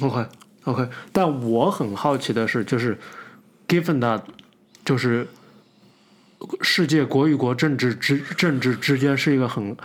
[0.00, 0.26] OK
[0.62, 2.96] OK，但我很好奇的是，就是
[3.66, 4.22] given that，
[4.84, 5.26] 就是
[6.60, 9.76] 世界国与国政治之政治之间是一个很，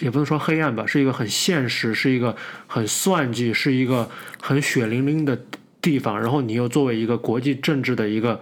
[0.00, 2.34] 也不能说黑暗吧，是一个很现实，是一个
[2.66, 4.08] 很算计，是一个
[4.40, 5.38] 很血淋淋的
[5.82, 6.18] 地方。
[6.18, 8.40] 然后你又作为一个国际政治的一个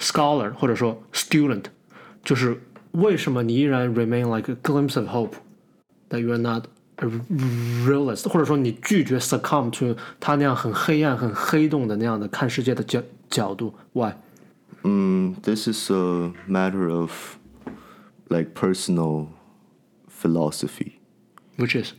[0.00, 1.64] scholar 或者说 student，
[2.24, 2.60] 就是
[2.91, 5.35] 为什么你依然 remain like a glimpse of hope
[6.09, 6.65] that you are not
[6.97, 7.07] a
[7.85, 13.73] realist，或者说你拒绝 succumb to 他那样很黑暗、很黑洞的那样的看世界的角角度？
[13.93, 14.13] Why？
[14.83, 17.37] Mm, this is a matter of
[18.27, 19.27] like personal
[20.07, 20.99] philosophy.
[21.57, 21.93] Which is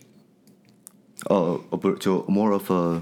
[1.31, 3.01] Uh, but so more of a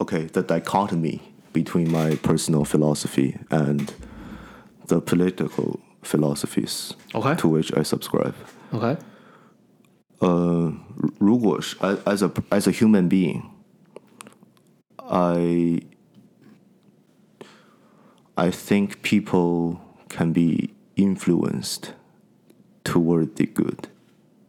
[0.00, 1.20] okay, the dichotomy
[1.52, 3.92] between my personal philosophy and
[4.86, 8.34] the political philosophies OK to which I subscribe.
[8.72, 8.96] OK
[10.20, 10.72] 呃，
[11.18, 13.42] 如果是 as as a as a human being,
[14.96, 15.80] I
[18.36, 19.78] I think people
[20.08, 21.92] can be influenced
[22.84, 23.88] toward the good.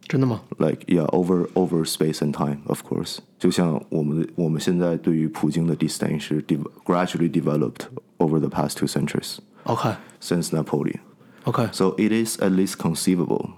[0.08, 0.42] 真的吗？
[0.58, 7.86] like yeah over over space and time of course 就像我们的我们现在对于普京的 disdain 是 de- gradually developed
[8.18, 11.00] over the past two centuries OK since Napoleon
[11.44, 13.50] OK so it is at least conceivable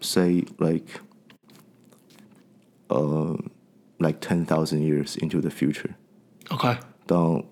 [0.00, 1.00] say like
[2.90, 3.34] uh
[4.00, 5.94] like 10,000 years into the future
[6.50, 7.42] OK 当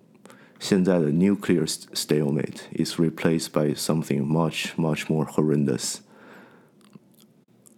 [0.58, 5.98] 现在的 nuclear st- stalemate is replaced by something much much more horrendous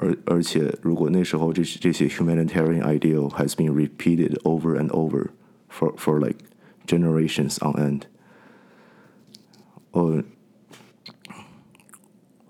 [0.01, 5.31] 而而且，如果那时候这这些 humanitarian ideal has been repeated over and over
[5.69, 6.39] for for like
[6.87, 8.03] generations on end，
[9.91, 10.23] 呃，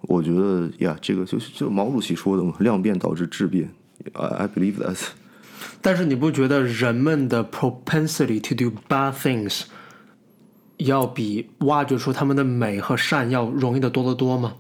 [0.04, 3.70] 我觉得呀，这个就是就毛主席说的嘛，量变导致质变。
[4.14, 5.00] I I believe that。
[5.82, 9.64] 但是你不觉得人们的 propensity to do bad things
[10.78, 14.56] 要比挖掘出他们的美和善要容易的多得多吗？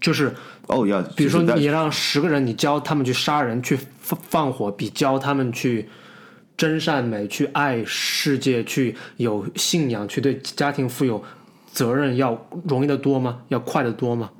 [0.00, 0.34] 就是
[0.66, 5.88] 哦呀，比如说你让十个人，你教他们去杀人、去放放火，比教他们去
[6.56, 11.22] 真善美、去爱世界、去有信仰、去对家庭富有
[11.72, 13.40] 责任要容易的多吗？
[13.48, 14.30] 要快的多吗？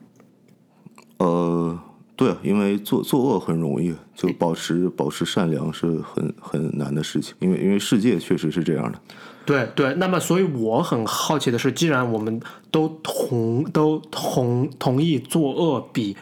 [1.16, 1.78] 呃，
[2.14, 8.98] 对啊，因为做做恶很容易，就保持保持善良是很很难的事情，因为因为世界确实是这样的。
[9.46, 16.16] 对对，那么所以我很好奇的是，既然我们都同都同同意作恶比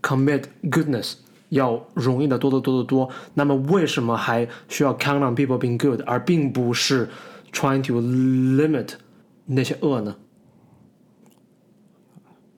[0.00, 1.14] commit goodness
[1.48, 7.08] 要容易的多得多得多，那么为什么还需要 count on people being good，而并不是
[7.52, 8.90] trying to limit
[9.45, 10.15] 那些恶呢？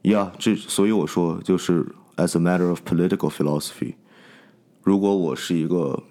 [0.03, 1.85] 呀、这所以我说，就是
[2.17, 3.95] as a matter of political philosophy，
[4.83, 6.03] 如果我是一个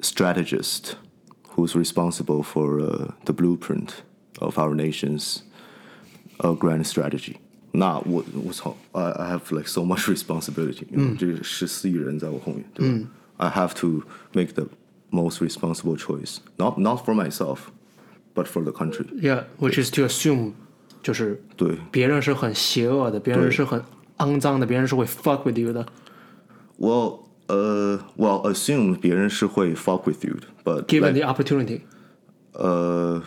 [0.00, 0.92] strategist
[1.54, 3.90] who's responsible for uh, the blueprint
[4.40, 5.38] of our nation's
[6.40, 7.36] uh, grand strategy，
[7.72, 13.08] 那我我操，I I have like so much responsibility，嗯，这十四亿人在我后面，对吧、
[13.38, 14.02] i have to
[14.34, 14.68] make the
[15.10, 17.70] most responsible choice, not not for myself,
[18.34, 19.06] but for the country。
[19.20, 20.52] Yeah，which is to assume
[21.02, 23.82] 就是对，别人是很邪恶的，别人是很
[24.18, 25.86] 肮脏的，别人是会 fuck with you 的。
[26.78, 31.80] Well, uh, well, assume 别人是会 fuck with you 的，but Given like, the opportunity，
[32.54, 33.22] uh,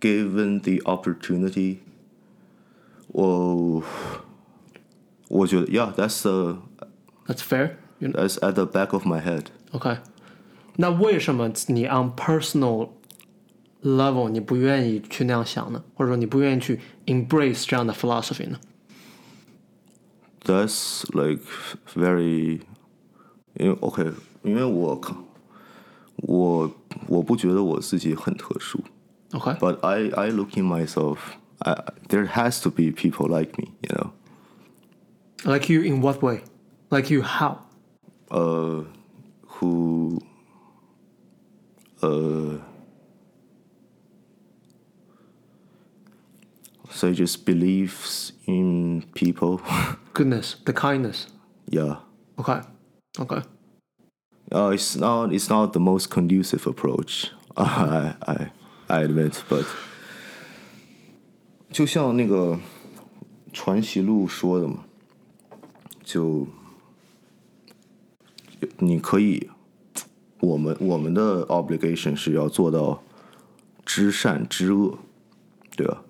[0.00, 1.78] given the opportunity,
[3.08, 3.82] 我
[5.28, 6.56] 我觉得 yeah, that's uh,
[7.26, 7.72] that's fair。
[8.00, 9.44] that's at the back of my head.
[9.72, 9.98] OK，
[10.76, 12.88] 那为什么你 on personal
[13.84, 15.82] level 你不愿意去那样想呢？
[15.94, 18.58] 或者说你不愿意去 embrace 这样的 philosophy 呢？
[20.44, 21.42] That's like
[21.94, 22.60] very，
[23.54, 24.12] 因为 OK，
[24.42, 25.16] 因为我靠，
[26.16, 26.70] 我
[27.08, 28.80] 我不觉得我自己很特殊。
[29.32, 31.18] OK， But I, I look in myself.
[31.58, 31.76] I,
[32.08, 34.12] there has to be people like me, you know.
[35.44, 36.42] like you in what way?
[36.90, 37.58] Like you how?
[38.30, 38.84] uh,
[39.46, 40.20] who
[42.02, 42.58] uh,
[46.94, 49.60] so just believes in people.
[50.12, 51.26] Goodness, the kindness.
[51.68, 51.96] yeah.
[52.38, 52.60] OK
[53.18, 53.42] OK，
[54.52, 57.30] Uh, it's not it's not the most conducive approach.
[57.56, 58.50] I I
[58.88, 59.64] I admit, but
[61.70, 62.58] 就像那个
[63.52, 64.84] 传习录说的嘛，
[66.02, 66.48] 就
[68.78, 69.48] 你可以，
[70.40, 73.02] 我们我们的 obligation 是要做到
[73.84, 74.98] 知善知恶，
[75.76, 76.02] 对吧？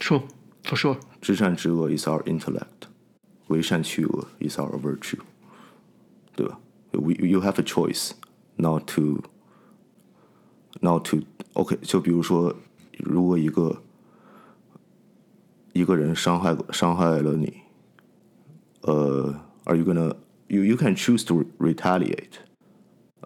[0.00, 0.22] Sure,
[0.64, 0.96] for sure.
[1.20, 2.88] 知善知恶 is our intellect，
[3.48, 5.18] 为善去恶 is our virtue，
[6.36, 6.58] 对吧
[6.92, 8.12] ？We you have a choice
[8.56, 9.22] not to
[10.80, 11.22] not to
[11.54, 12.54] OK，就比如说，
[12.98, 13.82] 如果一个
[15.72, 17.62] 一个人伤害伤害了你，
[18.82, 19.34] 呃、
[19.64, 20.14] uh,，Are you gonna
[20.46, 22.38] you you can choose to retaliate？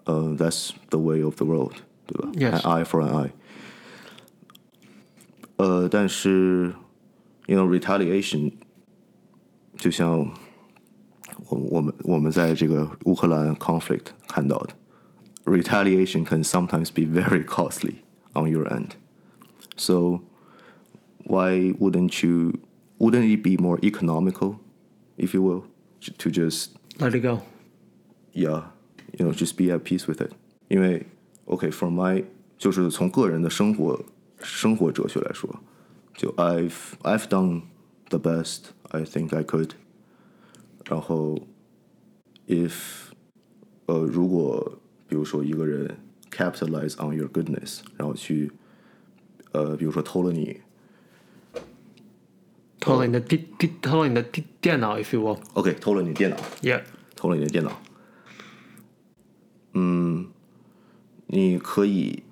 [0.05, 1.75] 呃、uh,，That's the way of the world，
[2.07, 3.31] 对吧？Yes，an eye for an eye。
[5.56, 6.74] 呃，但是，
[7.46, 8.52] you know retaliation，
[9.76, 10.18] 就像
[11.48, 14.74] 我我们我们在这个乌克兰 conflict 看到的，
[15.44, 17.96] retaliation can sometimes be very costly
[18.34, 18.90] on your end.
[19.76, 20.20] So
[21.24, 22.54] why wouldn't you?
[23.00, 24.56] Wouldn't it be more economical,
[25.16, 25.62] if you will,
[26.00, 27.42] j- to just Let it go.
[28.32, 28.64] yeah,
[29.16, 30.32] you know, just be at peace with it.
[30.68, 31.06] 因为
[31.44, 32.24] OK, from my
[32.58, 34.04] 就是从个人的生活
[34.42, 35.60] 生活哲学来说，
[36.14, 37.62] 就 I've I've done
[38.08, 39.70] the best I think I could.
[40.86, 41.38] 然后
[42.46, 42.72] if
[43.86, 45.98] 呃如果比如说一个人
[46.30, 48.52] capitalize on your goodness，然后去
[49.52, 50.60] 呃比如说偷了你
[52.80, 55.38] 偷了你的电电，偷了你的电电脑，if you will。
[55.54, 56.82] OK，偷了你电脑， Yeah，
[57.16, 57.72] 偷了你的电脑。
[59.74, 60.28] 嗯，
[61.26, 62.22] 你可以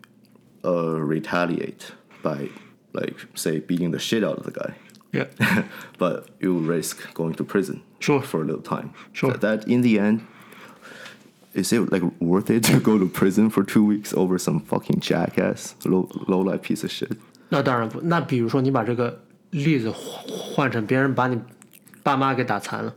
[0.63, 1.91] 呃 retaliate
[2.23, 2.49] by
[2.93, 4.75] like say beating the shit out of the guy.
[5.13, 5.65] yeah，
[5.99, 8.21] but you risk going to prison Sure.
[8.21, 8.91] for a little time.
[9.13, 9.33] Sure.
[9.33, 10.21] That, that in the end,
[11.55, 15.01] is it like worth it to go to prison for two weeks over some fucking
[15.01, 17.17] jackass low low life piece of shit?
[17.49, 18.01] 那当然不。
[18.03, 21.41] 那比如说你把这个例子换换成别人把你
[22.03, 22.95] 爸妈给打残了，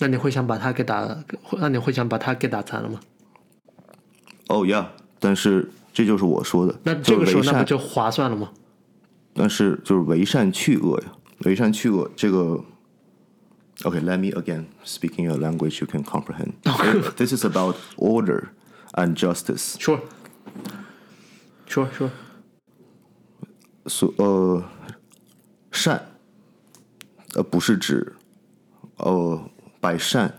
[0.00, 1.16] 那你会想把他给打？
[1.52, 3.00] 那你会想把他给打残了吗？
[4.48, 8.50] Oh yeah，但是 这就是我说的，那这个时候就是为善那不就划算了吗？
[9.34, 11.12] 但是就是为善去恶呀，
[11.44, 12.64] 为善去恶这个。
[13.84, 16.52] Okay, let me again speaking a language you can comprehend.
[17.16, 18.50] this is about order
[18.92, 19.74] and justice.
[19.80, 19.98] 说，
[21.66, 22.10] 说说，
[23.86, 24.62] 所呃
[25.72, 26.00] 善，
[27.34, 28.14] 呃不是指
[28.98, 30.34] 呃 by 善，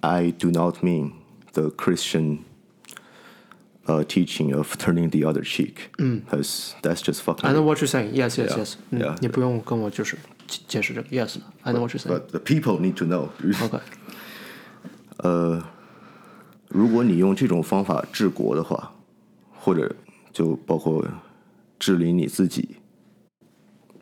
[0.00, 1.12] I do not mean
[1.52, 2.40] the Christian
[3.86, 5.90] uh, teaching of turning the other cheek.
[5.96, 7.48] Because that's just fucking.
[7.48, 8.14] I know what you're saying.
[8.14, 8.76] Yes, yes, Yeah, yes.
[8.90, 9.16] 嗯 yeah.
[9.20, 10.16] 你不用跟我就是
[10.46, 11.08] 解解释这个。
[11.08, 12.14] Yes, I know what you're saying.
[12.14, 13.28] But the people need to know.
[13.64, 13.80] OK，
[16.68, 18.92] 如果你用这种方法治国的话，
[19.60, 19.94] 或者
[20.32, 21.04] 就包括
[21.78, 22.76] 治理你自己，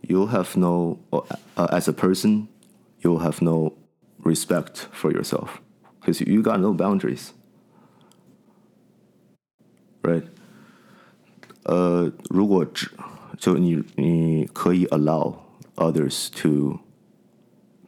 [0.02, 1.24] you have no uh,
[1.56, 2.46] as a person,
[3.00, 3.72] you have no
[4.22, 5.58] respect for yourself
[6.00, 7.30] because you got no boundaries,
[10.05, 10.23] Right?
[11.63, 12.89] 呃，如果只
[13.37, 15.35] 就你你可以 allow
[15.75, 16.79] others to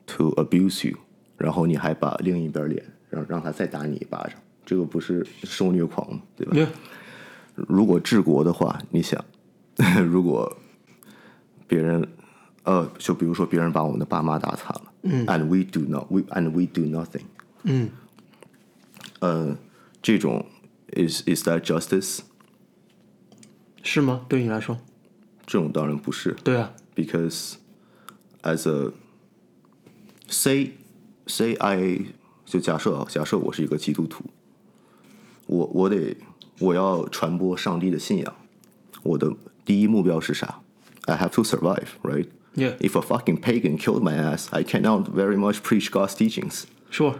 [0.07, 0.97] to abuse you，
[1.37, 4.33] 然后你还把另一边脸让让他再打你一巴掌，
[4.65, 6.21] 这个不是受虐狂吗？
[6.35, 6.67] 对吧？Yeah，
[7.55, 9.23] 如果治国的话，你想，
[10.09, 10.57] 如果
[11.67, 12.07] 别人
[12.63, 17.23] 呃，就比如说别人把我们的爸妈打惨了，嗯，and we do not we and we do nothing，
[17.63, 17.89] 嗯，
[19.19, 19.55] 呃，
[20.01, 20.45] 这种
[20.96, 22.20] is is that justice？
[23.82, 24.26] 是吗？
[24.28, 24.78] 对你来说？
[25.46, 26.72] 这种当然不是，对啊。
[26.94, 27.54] because
[28.42, 28.92] as a
[30.28, 30.72] say
[31.26, 32.06] say I
[32.44, 34.24] 就假设啊，假设我是一个基督徒，
[35.46, 36.16] 我我得
[36.58, 38.34] 我要传播上帝的信仰，
[39.02, 39.34] 我的
[39.64, 40.60] 第一目标是啥？
[41.06, 42.28] I have to survive, right?
[42.54, 42.76] Yeah.
[42.78, 46.64] If a fucking pagan killed my ass, I cannot very much preach God's teachings.
[46.90, 47.16] Sure.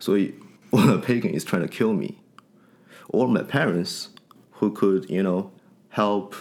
[0.00, 0.34] 所 以
[0.70, 2.14] when a pagan is trying to kill me,
[3.08, 4.10] or my parents
[4.52, 5.50] who could, you know,
[5.90, 6.34] help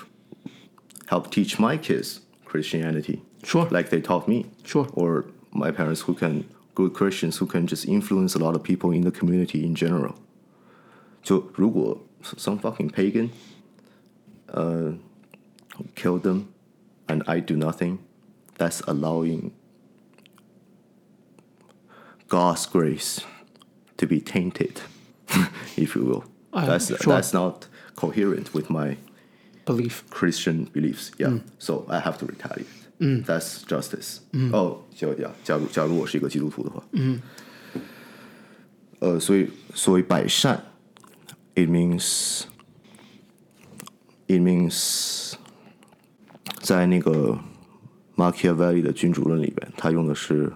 [1.07, 3.21] help teach my kids Christianity.
[3.43, 3.67] Sure.
[3.69, 4.45] Like they taught me.
[4.63, 4.87] Sure.
[4.93, 8.91] Or my parents who can good Christians who can just influence a lot of people
[8.91, 10.15] in the community in general.
[11.21, 13.29] 就如果 some fucking pagan
[14.49, 14.91] uh
[15.95, 16.53] kill them
[17.07, 17.99] and I do nothing,
[18.57, 19.51] that's allowing
[22.27, 23.21] God's grace
[23.97, 24.81] to be tainted,
[25.77, 26.23] if you will.
[26.57, 27.13] Uh, that's sure.
[27.13, 28.97] that's not coherent with my
[29.65, 30.03] Belief.
[30.09, 31.11] Christian beliefs.
[31.17, 32.67] Yeah, so I have to retaliate.
[32.99, 34.19] That's justice.
[34.51, 36.83] 哦，假假假如假如我是一个基督徒的话，
[38.99, 40.63] 呃，所以所谓百善，
[41.55, 42.43] it means
[44.27, 45.33] it means
[46.61, 47.39] 在那个
[48.15, 50.53] Machiavelli 的君主论里边，他用的是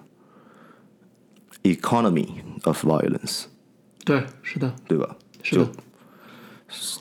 [1.64, 2.28] economy
[2.64, 3.46] of violence，
[4.06, 5.18] 对，是的，对吧？
[5.44, 5.70] 是的。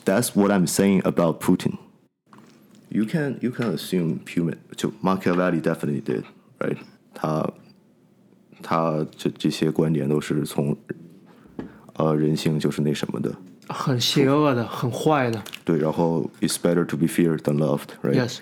[0.05, 1.79] That's what I'm saying about Putin.
[2.89, 6.25] You can you can assume human 就 Machiavelli definitely did,
[6.61, 6.79] right?
[7.12, 7.53] 他
[8.62, 10.77] 他这这些观点都是从
[11.95, 13.35] 呃人性就是那什么的，
[13.69, 15.43] 很邪恶的，很坏的。
[15.64, 18.14] 对，然后 it's better to be feared than loved, right?
[18.14, 18.39] Yes.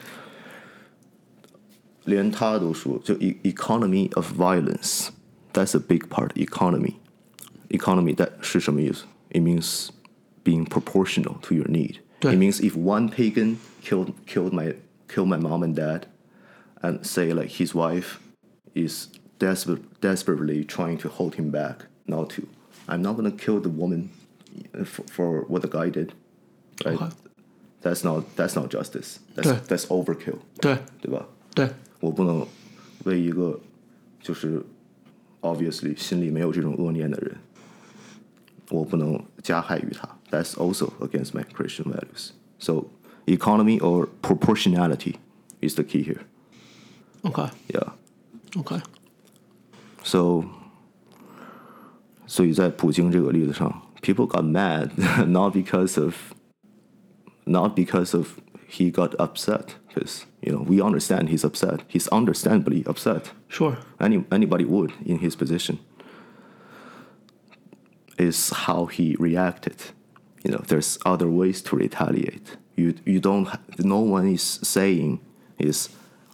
[2.04, 5.08] 连他都说，就 e economy of violence,
[5.54, 6.28] that's a big part.
[6.34, 6.96] Economy,
[7.70, 9.04] economy that 是什么意思？
[9.30, 9.88] It means
[10.48, 12.00] being proportional to your need.
[12.20, 14.74] 对 It means if one pagan killed killed my
[15.08, 16.06] killed my mom and dad,
[16.82, 18.20] and say like his wife
[18.74, 19.08] is
[19.38, 22.46] desperate, desperately trying to hold him back not to,
[22.88, 24.10] I'm not gonna kill the woman
[24.84, 26.12] for, for what the guy did,
[26.84, 26.94] right?
[26.94, 27.10] Okay.
[27.82, 29.20] That's not that's not justice.
[29.34, 30.38] That's 对 that's overkill.
[30.60, 31.26] 对对吧？
[31.54, 31.68] 对
[32.00, 32.46] 我不能
[33.04, 33.60] 为一个
[34.20, 34.62] 就是
[35.42, 37.36] obviously 心里没有这种恶念的人，
[38.70, 40.08] 我不能加害于他。
[40.30, 42.32] That's also against my Christian values.
[42.58, 42.90] So
[43.26, 45.18] economy or proportionality
[45.60, 46.22] is the key here.
[47.22, 47.92] ，OK Yeah.
[48.56, 48.80] OK，
[50.02, 50.44] So
[52.26, 54.90] 所以在普京这个例子上，people got mad
[55.26, 56.14] not because of
[57.46, 61.80] not because of he got upset because you know we understand he's upset.
[61.88, 63.32] He's understandably upset.
[63.48, 63.76] Sure.
[63.98, 65.78] Any anybody would in his position.
[68.16, 69.92] Is how he reacted.
[70.42, 72.58] You know, there's other ways to retaliate.
[72.76, 73.46] You you don't.
[73.46, 75.20] ha- No one is saying
[75.58, 75.88] is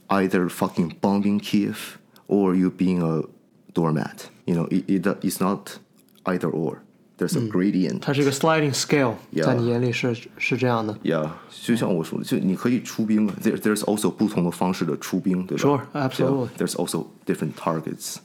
[0.09, 3.23] either fucking bombing Kiev or you being a
[3.73, 4.29] doormat.
[4.47, 5.79] You know, it, it it's not
[6.27, 6.83] either or.
[7.19, 8.01] There's a gradient.
[8.01, 10.99] 它是一个 sliding scale， Yeah 在你眼里是是这样的。
[11.05, 16.49] Yeah，就像我说的，就你可以出兵啊，there there's also 不同的方式的出兵，对吧 Sure, absolutely.
[16.49, 18.17] Yeah, there's also different targets.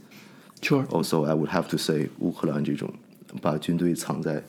[0.61, 0.85] Sure.
[0.87, 2.91] Also, I would have to say，乌克兰这种
[3.41, 4.41] 把军队藏在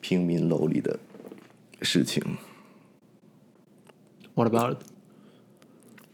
[0.00, 0.98] 平民楼里的
[1.82, 2.22] 事情
[4.34, 4.78] ，What about it？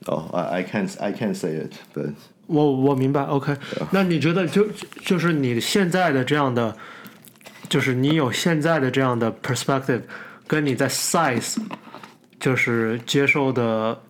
[0.09, 2.12] 哦、i I can't I can't say it, but
[2.47, 3.57] 我我明白，OK。
[3.91, 4.68] 那你觉得就
[5.05, 6.76] 就是你现在的这样的，
[7.68, 10.03] 就是你有现在的这样的 perspective，
[10.47, 11.57] 跟你在 size
[12.39, 14.01] 就是接受的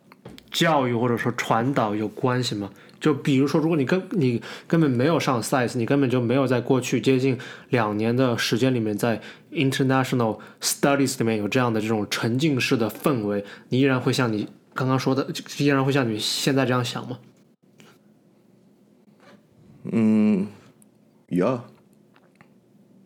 [0.51, 2.71] 教育或者说传导有关系吗？
[3.07, 7.39] 就比如说，如果你根你根本没有上 size，你根本就没有在过去接近
[7.69, 15.25] 两年的时间里面，在 international studies 里面有这样的这种沉浸式的氛围，你依然会像你刚刚说的，
[15.59, 17.21] 依然会像你现在这样想吗？
[19.93, 20.49] 嗯
[21.29, 21.61] Yeah，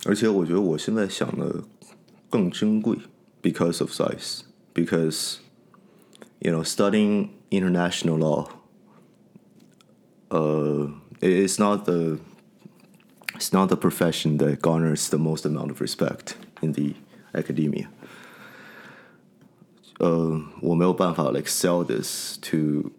[0.06, 1.64] 而且我觉得我现在想的
[2.30, 2.96] 更珍贵
[3.42, 4.44] ，because of size.
[4.72, 5.40] Because
[6.38, 8.48] you know, studying international law,
[10.31, 10.87] uh,
[11.21, 12.17] it- it's not the
[13.35, 16.93] it's not the profession that garners the most amount of respect in the
[17.33, 17.87] academia.
[19.99, 22.91] 呃，我没有办法 like sell this to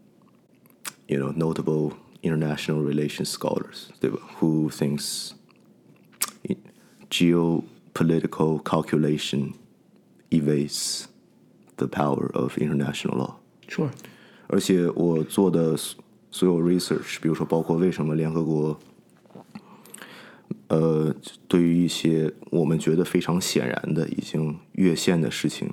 [1.07, 1.93] you know notable
[2.23, 5.33] international relations scholars 对吧 who thinks
[7.11, 9.55] geopolitical calculation
[10.31, 11.07] evades
[11.77, 13.35] the power of international law
[13.69, 13.91] 说。
[14.49, 15.77] 而且我做的
[16.32, 18.80] 所所有 research，比如说包括为什么联合国，
[20.70, 21.14] 呃，
[21.48, 25.72] 对于一些我们觉得非常显然的已经越线的事情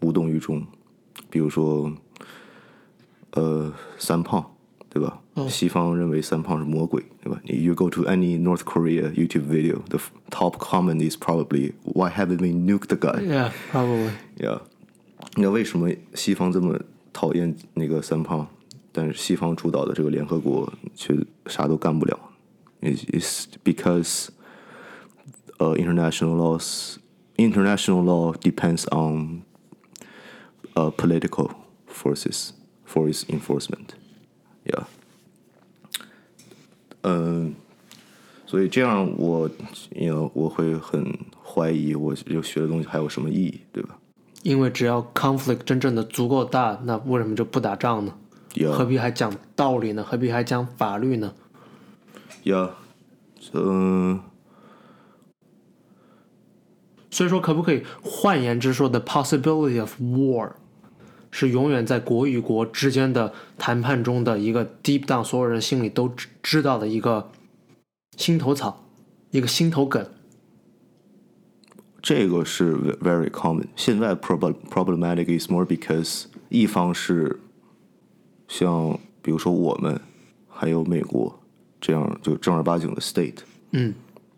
[0.00, 0.66] 无动于衷，
[1.30, 1.92] 比如说，
[3.32, 4.44] 呃，三胖，
[4.90, 5.20] 对吧？
[5.48, 10.00] 西方认为三胖是魔鬼，对吧你？You go to any North Korea YouTube video, the
[10.30, 13.22] top comment is probably Why haven't we nuked the guy?
[13.22, 14.10] Yeah, probably.
[14.36, 14.62] Yeah，
[15.36, 16.80] 那为什么西方这么
[17.12, 18.48] 讨厌那个三胖，
[18.92, 21.14] 但是西方主导的这个联合国却
[21.46, 22.18] 啥都干不了
[22.80, 24.28] ？Is is because
[25.58, 26.96] uh international laws
[27.36, 29.42] international law depends on
[30.74, 31.50] uh political
[31.86, 32.50] forces
[32.86, 33.94] for its enforcement.
[34.64, 34.84] Yeah.
[37.02, 37.54] 嗯，
[38.46, 39.48] 所以这样我
[39.94, 43.98] ，you know，我会很怀疑我就学的东西还有什么意义，对吧？
[44.42, 48.14] 因为只要 conflict 真正的足够大，那为什么就不打仗呢？
[48.58, 48.72] Yeah.
[48.72, 50.02] 何必还讲道理呢？
[50.02, 51.32] 何必还讲法律呢
[52.42, 52.70] ？Yeah，
[53.52, 54.20] 嗯、
[57.08, 60.54] 所以说，可不可以换言之说，the possibility of war
[61.30, 67.30] 是永远在国与国之间的谈判中的一个 deep down，所有人心里都知知道的一个
[68.16, 68.84] 心头草，
[69.30, 70.04] 一个心头梗。
[72.02, 73.66] 这个是 very common。
[73.76, 77.38] 现在 problem problematic is more because 一方是
[78.47, 79.99] 像比如说我们
[80.49, 81.37] 还有美国
[81.81, 83.37] 这样就正儿八经的 state，
[83.71, 83.93] 嗯，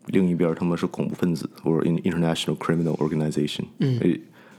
[0.07, 3.99] 另一边他们是恐怖分子或者 international criminal organization，嗯，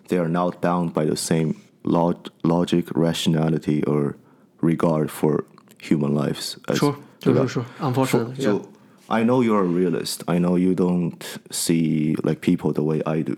[0.08, 4.14] they are not bound by the same log logic rationality or
[4.60, 5.44] regard for
[5.80, 8.62] human lives as 说对吧就是说，unfortunately， So, so
[9.08, 10.22] I know you're a realist.
[10.26, 11.20] I know you don't
[11.50, 13.36] see like people the way I do.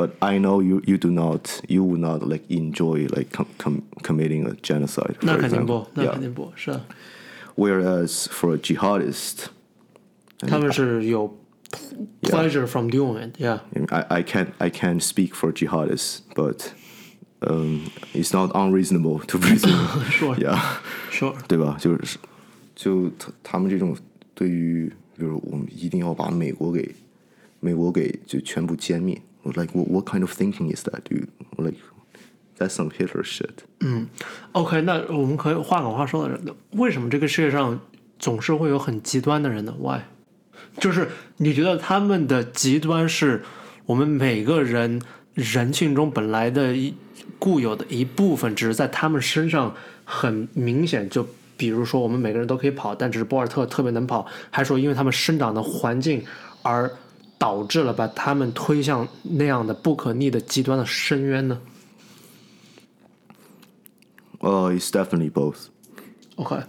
[0.00, 3.82] But I know you, you do not you will not like enjoy like com, com,
[4.02, 5.16] committing a genocide.
[5.22, 5.84] 那 for 肯定 example.
[5.84, 6.12] 不，那 Yeah.
[6.12, 6.84] 肯定不是的。
[7.56, 9.46] Whereas for a jihadist,
[10.40, 11.34] 他们是有
[12.20, 13.60] pleasure from doing it，yeah。
[13.88, 16.72] I, I can't I can't speak for jihadists, but
[17.40, 20.04] um, it's not unreasonable to presume.
[20.10, 20.36] Sure.
[20.36, 20.60] Yeah.
[21.10, 21.78] Sure，对吧？
[21.80, 22.18] 就是
[22.74, 23.96] 就他他们这种
[24.34, 26.94] 对于，就是我们一定要把美国给
[27.60, 29.18] 美国给就全部歼灭。
[29.44, 31.28] Like what what kind of thinking is that, dude?
[31.56, 31.76] Like
[32.58, 33.64] that's some Hitler shit.
[34.52, 37.78] OK，那我们可以换个话说的，为什么这个世界上
[38.18, 39.74] 总是会有很极端的人呢？
[39.78, 40.00] Why？
[40.80, 43.44] 就是你觉得他们的极端是
[43.84, 45.00] 我们每个人
[45.34, 46.94] 人性中本来的一
[47.38, 49.74] 固有的一部分，只是在他们身上
[50.04, 51.08] 很明显。
[51.08, 51.24] 就
[51.56, 56.24] 比如说，我们每个人都可以跑，但只是博尔特特别能跑，还是说因为他们生长的环境
[56.62, 56.90] 而
[57.40, 61.60] 导致了把他们推向那样的不可逆的极端的深渊呢？
[64.40, 65.68] Uh, it's definitely both.
[66.36, 66.62] OK，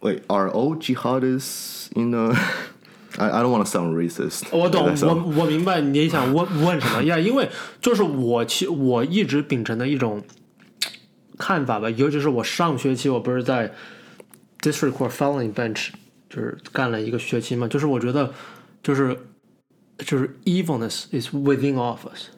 [0.00, 2.34] Wait, are all jihadists in a?
[3.18, 4.44] I I don't want to sound racist.
[4.50, 5.40] 我懂， That's 我 all.
[5.40, 7.18] 我明白你想问问什么呀？
[7.18, 10.22] 因为就是我其我一直秉承的一种
[11.36, 13.74] 看法吧，尤其是我上学期我不是在
[14.60, 15.88] District Court Felony Bench
[16.33, 18.33] 就是干了一个学期嘛，就是我觉得
[18.81, 19.15] 就是
[19.99, 22.29] 就是 evilness is within all of us。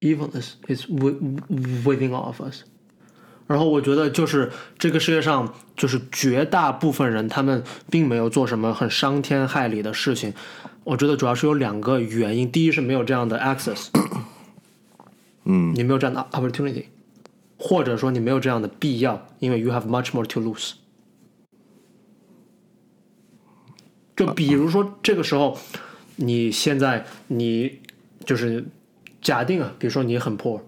[0.00, 1.14] evilness is wi-
[1.84, 2.62] within all of us。
[3.46, 10.34] 然后我觉得就是这个世界上就是绝大部分人，他们并没有做什么很伤天害理的事情。
[10.82, 13.88] 我觉得主要是有两个原因，第一是没有这样的 access，
[15.44, 16.86] 嗯，你没有这样的 opportunity，
[17.56, 20.72] 或者说你没有这样的必要，因为 you have much more to lose。
[24.16, 25.58] 就比如说这个时候，
[26.16, 27.80] 你现在你
[28.24, 28.64] 就是
[29.20, 30.60] 假定啊，比如说你很 poor，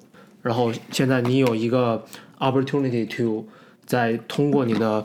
[0.42, 2.05] 然后现在你有一个
[2.38, 3.49] opportunity to
[3.84, 5.05] 在通过你的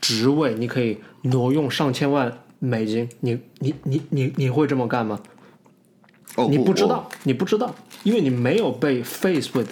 [0.00, 5.20] 职位，你可以挪用上千万美金，你你你你你会这么干吗？
[6.34, 9.70] 哦，你不知道，你不知道，因为你没有被 face with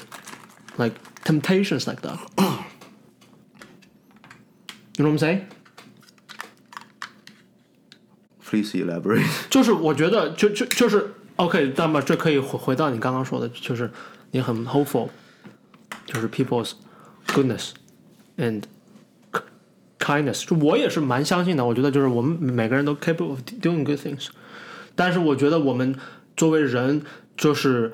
[0.77, 0.95] like
[1.25, 2.19] temptations like that。
[4.97, 5.41] You know what I'm saying？
[8.54, 9.26] Please elaborate.
[9.50, 13.92] 就是我觉得就就就是 OK，那么这可以回回到你刚刚说的，就是
[14.32, 15.10] 你很 hopeful，
[16.06, 16.74] 就是 people's
[17.28, 17.72] goodness
[18.38, 18.64] and
[19.32, 19.44] k-
[20.00, 20.46] kindness。
[20.46, 24.28] 就我也是蛮相信的，我觉得就是我们每个人都 capable of doing good things，
[24.96, 25.96] 但是我觉得我们
[26.36, 27.02] 作为人
[27.38, 27.94] 就是。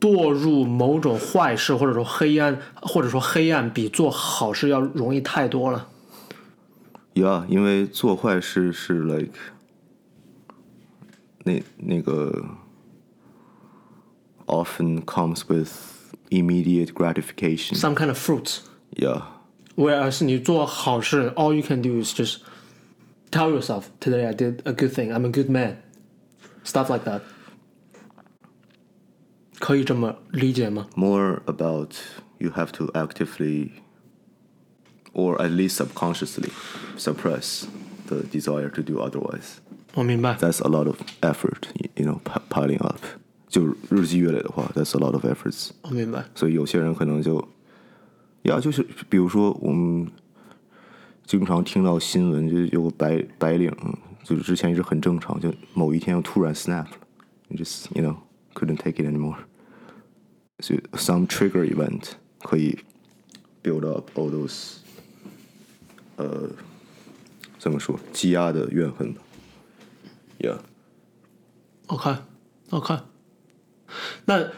[0.00, 5.88] 堕入某种坏事，或者说黑暗，或者说黑暗比做好事要容易太多了。
[7.14, 9.30] Yeah，因为做坏事是 like
[11.44, 12.44] 那那个
[14.46, 15.70] often comes with
[16.30, 17.76] immediate gratification.
[17.76, 18.60] Some kind of fruits.
[18.96, 19.22] Yeah.
[19.76, 22.38] Whereas 你做好事，all you can do is just
[23.30, 25.78] tell yourself today I did a good thing, I'm a good man,
[26.62, 27.22] stuff like that.
[29.58, 30.86] 可以这么理解吗？
[30.94, 31.94] more about
[32.38, 33.70] you have to actively
[35.12, 36.50] or at least subconsciously
[36.96, 37.66] suppress
[38.08, 39.60] the desire to do otherwise.
[39.98, 40.34] 我明白。
[40.36, 42.98] That's a lot of effort, y- you know, pi- piling up.
[43.48, 45.70] 就日积月累的话，that's a lot of efforts.
[45.82, 46.24] 我明白。
[46.34, 47.46] 所以有些人可能就，
[48.42, 50.10] 呀，就是比如说我们
[51.24, 53.70] 经常听到新闻，就有个白白领，
[54.24, 56.90] 就是之前一直很正常，就某一天又突然 snap 了，
[57.48, 58.16] you just you know
[58.54, 59.36] couldn't take it anymore.
[60.58, 62.78] So some trigger event 可以
[63.62, 64.78] build up all those
[66.16, 66.50] 呃
[67.58, 69.20] 怎么说积压的怨恨吧
[70.38, 70.58] ，yeah。
[71.86, 72.16] OK
[72.70, 72.98] OK。
[74.24, 74.48] 那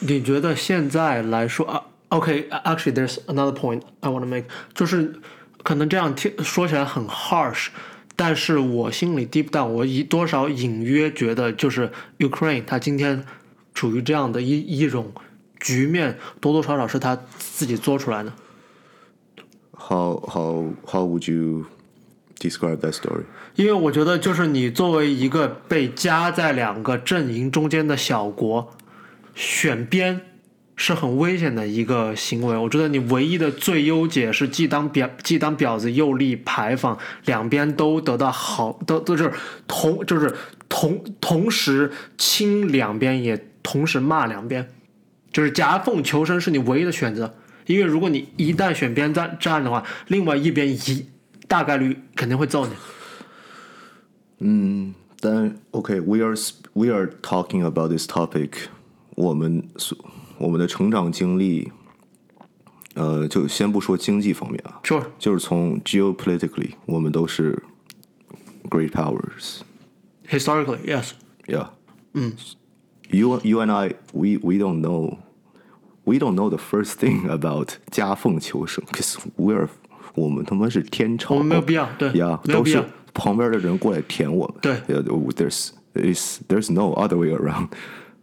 [0.00, 1.84] 你觉得现在来说啊？
[2.08, 5.20] OK，actually、there's another point I want to make，就是
[5.62, 7.68] 可能这样听说起来很 harsh，
[8.16, 13.24] 但是我心里 deep down 我以多少隐约觉得，就是 Ukraine 它今天
[13.74, 15.12] 处于这样的一一种
[15.60, 18.32] 局面，多多少少是他自己做出来的。
[19.72, 21.66] How how how would you
[22.49, 23.23] describe that story?
[23.55, 28.75] 因为我觉得，就是你作为一个被夹在两个阵营中间的小国，
[29.33, 30.21] 选边
[30.75, 32.57] 是很危险的一个行为。
[32.57, 39.31] 我觉得你唯一的最优解是既当婊既当婊子又立牌坊，两边都得到好，都都是
[39.67, 40.35] 同就是
[40.67, 44.67] 同同时亲两边，也同时骂两边，
[45.31, 47.33] 就是夹缝求生是你唯一的选择。
[47.67, 51.07] 因为如果你一旦选边站站的话，另外一边一
[51.48, 52.72] 大概率肯定会揍你。
[55.20, 58.68] 但 OK, we are s- we are talking about this topic.
[59.16, 59.96] 我们所
[60.38, 61.70] 我们的成长经历，
[62.94, 67.62] 呃，就先不说经济方面啊， Sure，就是从 geopolitically，我们都是
[68.70, 69.58] great powers.
[70.26, 71.10] historically yes。
[71.46, 71.68] Yeah.
[73.10, 75.18] You you and I we we don't know
[76.04, 79.68] we don't know the first thing about 夹缝求生，cause we're
[80.15, 84.75] 我们他妈是天朝，我们没有必要对呀，都是旁边的人过来舔我们，对
[85.35, 87.67] there's there's there's no other way around.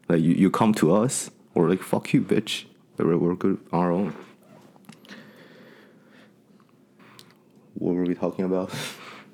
[0.08, 2.64] Like you you come to us, or like fuck you, bitch.
[2.96, 4.12] We're we're good on our own.
[7.74, 8.68] What were we talking about?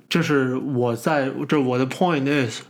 [0.08, 2.62] 这是我在这我的 point is，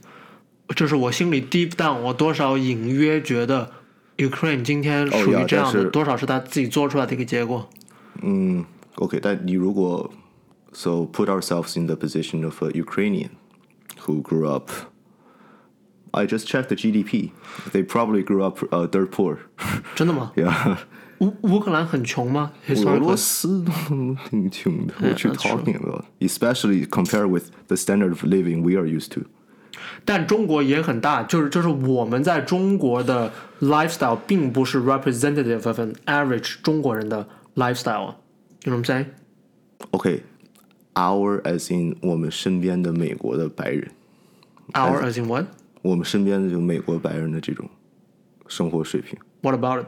[0.74, 3.70] 这是我心里 deep down 我多少隐约觉得
[4.16, 7.68] Ukraine 今天哦属于这样的，多少是他自己做出来的一个结果。
[8.97, 10.11] Okay, 但你如果
[10.71, 13.29] so put ourselves in the position of a Ukrainian
[14.05, 14.69] who grew up.
[16.15, 17.31] I just checked the GDP.
[17.71, 19.39] They probably grew up uh, dirt poor.
[19.95, 20.31] 真的吗？
[20.35, 20.77] yeah,
[21.19, 22.51] 乌乌克兰很穷吗？
[22.85, 23.71] 俄罗斯都
[24.29, 24.93] 挺穷的。
[24.99, 25.57] What you that's true.
[25.57, 26.05] talking about?
[26.19, 29.21] Especially compared with the standard of living we are used to.
[30.05, 38.13] 但中国也很大，就是就是我们在中国的 lifestyle 并不是 representative of an average 中国人的 lifestyle。
[38.65, 39.05] You know what I'm saying?
[39.91, 40.23] OK,
[40.95, 43.91] our as in 我们身边的美国的白人，
[44.73, 45.47] Our as in what?
[45.81, 47.69] 我们身边的就美国白人的这种
[48.47, 49.87] 生活水平， What about it?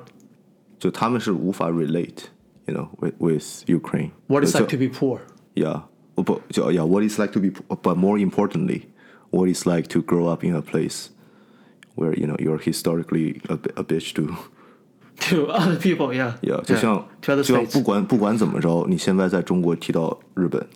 [0.78, 2.26] 就他们是无法 relate,
[2.68, 4.12] you know, with with Ukraine.
[4.28, 5.22] What is 就 like to be poor?
[5.56, 5.84] Yeah,
[6.16, 8.88] but yeah, what it's like to be, but more importantly,
[9.32, 11.12] what it's like to grow up in a place
[11.96, 14.36] where you know you're historically a, bi- a bitch to.
[15.30, 16.34] To other people, yeah.
[16.42, 17.72] Yeah，就像 to other 就像 states.
[17.72, 20.68] 不管不管怎么着，你现在在中国提到日本，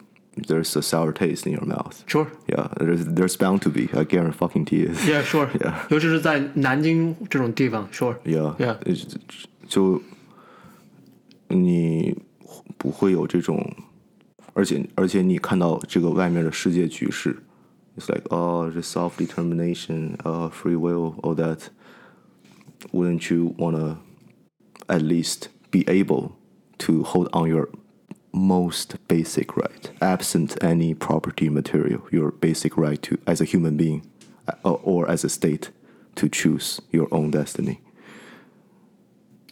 [0.47, 1.93] there's a sour taste in your mouth.
[2.08, 2.26] Sure.
[2.47, 3.89] Yeah, there's there's bound to be.
[3.93, 4.97] I guarantee fucking it.
[5.06, 5.50] Yeah, sure.
[5.60, 5.74] Yeah.
[5.89, 8.16] 尤其是在南京这种地方，sure.
[8.24, 8.78] Yeah, Yeah.
[9.68, 10.02] 就
[11.50, 12.18] 你
[12.78, 13.76] 不会有这种，
[14.54, 17.38] 而且而且你看到这个外面的世界局势，
[17.97, 21.68] it's like oh, the self determination, uh, free will, all that.
[22.93, 23.97] Wouldn't you wanna
[24.88, 26.36] at least be able
[26.80, 27.70] to hold on your
[28.32, 34.02] most basic right, absent any property material, your basic right to, as a human being,
[34.64, 35.72] uh, or as a state,
[36.16, 37.82] to choose your own destiny.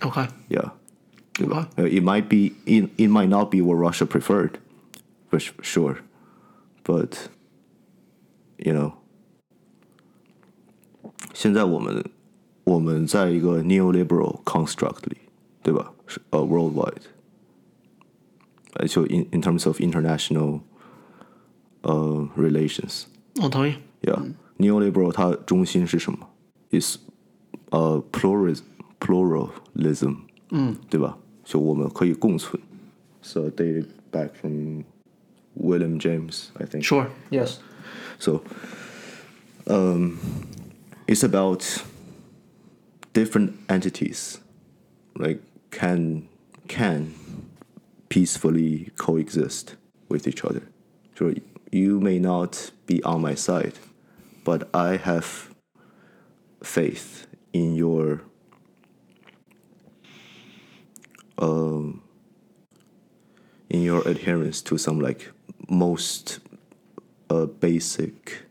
[0.02, 0.72] OK， Yeah.
[1.34, 1.70] 对吧？
[1.78, 4.58] Uh, it might be it, it might not be what Russia preferred,
[5.30, 6.00] for s- sure,
[6.84, 7.30] but
[8.58, 8.93] you know，
[11.34, 12.04] 现在我们
[12.64, 15.18] 我们在一个 neoliberal construct 里，
[15.64, 15.91] 对吧？
[16.06, 17.04] 是呃、worldwide，
[18.74, 20.62] 呃就 in in terms of international
[21.82, 23.06] 呃、relations，
[23.41, 23.76] 我同意。
[24.02, 26.30] Yeah, neoliberal 它中心是什么？
[26.72, 26.98] is
[27.72, 28.62] 呃 pluralism
[29.00, 30.18] pluralism，
[30.52, 31.18] 嗯，对吧？
[31.43, 32.62] 就我们可以共存。
[33.22, 34.84] So dated back from
[35.56, 36.84] William James, I think.
[36.84, 37.08] Sure.
[37.30, 37.58] Yes.
[38.20, 38.41] So,
[39.66, 40.18] um,
[41.08, 41.64] it's about
[43.13, 44.41] different entities,
[45.17, 45.41] like
[45.71, 46.29] can
[46.69, 47.15] can
[48.09, 49.77] peacefully coexist
[50.09, 50.63] with each other.
[51.17, 51.35] So
[51.71, 53.79] you may not be on my side,
[54.45, 55.55] but I have
[56.63, 58.23] faith in your
[61.39, 62.03] um,
[63.69, 65.33] in your adherence to some like
[65.69, 66.41] most
[67.31, 68.43] uh, basic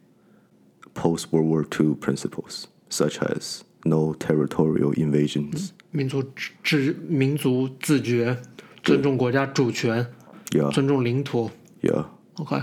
[0.93, 5.70] post World War II principles, such as no territorial invasions.
[5.90, 8.36] 民族自自民族自觉，
[8.82, 10.06] 尊重国家主权，
[10.50, 11.50] Yeah, 尊重领土。
[11.82, 12.04] yeah.
[12.34, 12.62] OK，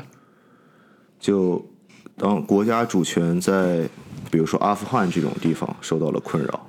[1.20, 1.66] 就
[2.18, 3.90] 当国家主权在
[4.30, 6.68] 比如说阿富汗这种地方受到了困扰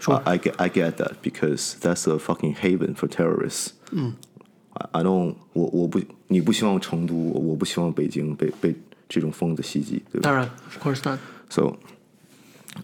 [0.00, 0.16] Sure.
[0.24, 3.70] I, I get I get that because that's a fucking haven for terrorists.
[3.92, 8.74] I, I don't 我我不你不希望成都，我我不希望北京被被
[9.08, 10.28] 这种疯子袭击，对吧？
[10.28, 11.18] 当然，of course not。
[11.48, 11.76] So，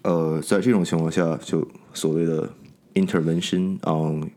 [0.03, 2.49] 呃，在这种情况下，就所谓的
[2.95, 4.31] intervention on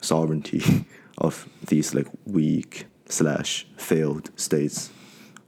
[0.00, 0.62] sovereignty
[1.16, 4.86] of these like weak slash failed states,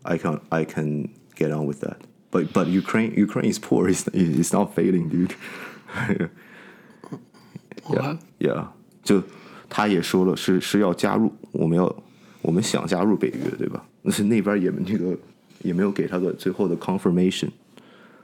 [0.03, 1.99] I can I can get on with that.
[2.31, 3.89] But but Ukraine Ukraine is poor.
[3.89, 5.35] It's it's not failing, dude.
[7.85, 8.69] OK， Yeah，
[9.03, 9.23] 就
[9.69, 12.03] 他也说了是是要加入，我们要
[12.43, 13.85] 我们想加入北约，对吧？
[14.03, 15.17] 但是那边也那个
[15.63, 17.49] 也没有给他个最后的 confirmation。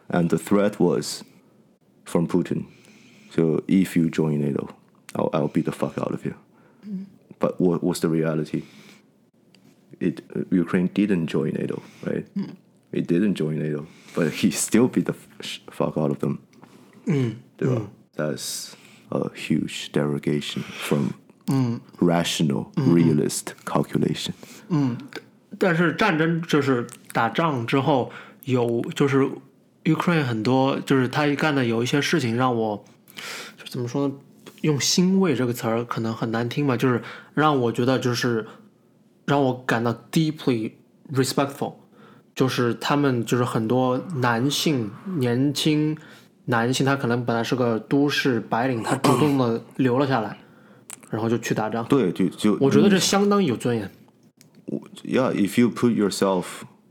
[0.09, 1.25] And the threat was
[2.05, 2.67] from Putin.
[3.31, 4.69] So if you join NATO,
[5.17, 6.35] I'll, I'll beat the fuck out of you.
[7.41, 8.62] But what was the reality?
[10.01, 12.27] It Ukraine didn't join NATO, right?
[12.93, 16.39] It didn't join NATO, but he still beat the f- fuck out of them.
[17.57, 17.91] 对吧?
[18.17, 18.75] That's
[19.11, 21.15] a huge derogation from
[22.01, 24.35] rational, realist calculation.
[25.59, 28.11] 但是战争就是打仗之后
[28.45, 29.29] 有就是
[29.94, 32.84] Ukraine 很多就是他干的有一些事情让我
[33.58, 34.14] 就怎么说呢？
[34.62, 37.02] 用欣慰这个词儿可能很难听吧，就是
[37.34, 38.46] 让我觉得就是
[39.26, 40.74] 让我感到 deeply
[41.14, 41.76] respectful，
[42.36, 45.98] 就是他们就是很多男性年轻
[46.46, 50.38] 男性，他可能本来是个都市白领，他主动的留了下来，
[51.10, 51.86] 然后就去打仗。
[51.86, 53.90] 对，就就我觉得这相当有尊严。
[55.04, 56.44] Yeah, if you put yourself，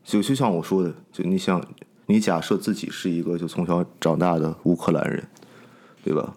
[0.02, 1.62] 就就像我说的，就你想，
[2.07, 5.27] 你假设自己是一个就从小长大的乌克兰人，
[6.03, 6.35] 对吧？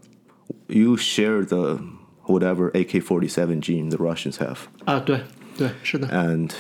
[0.69, 1.81] You share the
[2.27, 5.23] whatever AK-47 gene the Russians have, 啊，对
[5.57, 6.51] 对，是的， and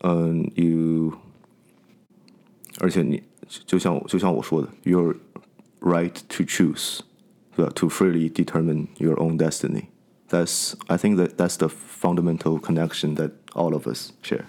[0.00, 1.12] 嗯、you，
[2.78, 3.22] 而且你
[3.66, 5.16] 就像就像我说的，your
[5.80, 7.00] right to choose，
[7.54, 7.72] 对吧？
[7.74, 9.86] To freely determine your own destiny.
[10.28, 14.46] That's I think that that's the fundamental connection that all of us share.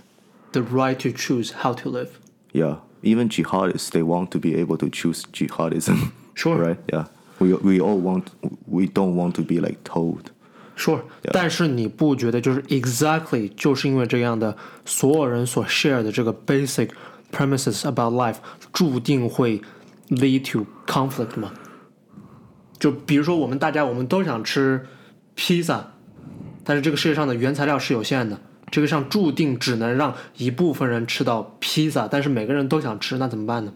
[0.52, 2.10] The right to choose how to live.
[2.54, 6.12] Yeah, even jihadists they want to be able to choose jihadism.
[6.36, 6.58] Sure.
[6.58, 6.78] Right?
[6.92, 7.06] Yeah.
[7.40, 8.32] We we all want
[8.66, 10.32] we don't want to be like told.
[10.76, 11.02] Sure，、
[11.32, 14.56] 但是你不觉得就是 exactly 就是因为这样的
[14.86, 16.90] 所有人所 share 的这个 basic
[17.32, 18.38] premises about life
[18.72, 19.60] 注定会
[20.10, 21.52] lead to conflict 吗？
[22.78, 24.86] 就比如说我们大家我们都想吃
[25.34, 25.94] 披萨，
[26.64, 28.40] 但是这个世界上的原材料是有限的，
[28.72, 33.72] 这个上注定只能让一部分人吃到披萨，但是每个人都想吃，那怎么办呢？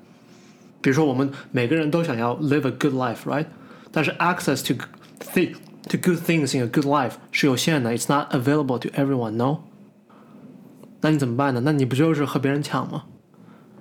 [0.82, 3.46] 比如说我们每个人都想要 live a good life，right？
[3.92, 4.74] 但是 access to
[5.20, 5.54] thi
[5.88, 9.60] to good things in a good life 是有限的，it's not available to everyone，no？
[11.02, 11.62] 那你怎么办呢？
[11.64, 13.04] 那你不就是和别人抢吗？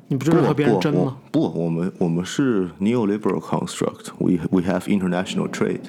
[0.09, 1.17] 你不就是和不别人争不吗？
[1.31, 4.09] 不，我们我们是 neoliberal construct.
[4.19, 5.83] We we have international trade.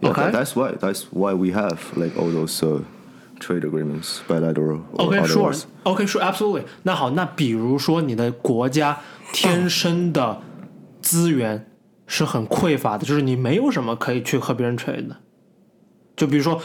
[0.00, 0.30] Yeah, Okay.
[0.30, 2.80] that- that's why that's why we have like all those uh,
[3.39, 4.81] trade agreements bilateral.
[4.93, 5.53] OK, sure.
[5.83, 6.21] OK, sure.
[6.21, 6.63] Absolutely.
[6.83, 8.99] 那好，那比如说你的国家
[9.33, 10.41] 天生的
[11.01, 11.67] 资源
[12.07, 15.17] 是很匮乏的，就是你没有什么可以去和别人 trade 的。
[16.15, 16.61] 就比如说，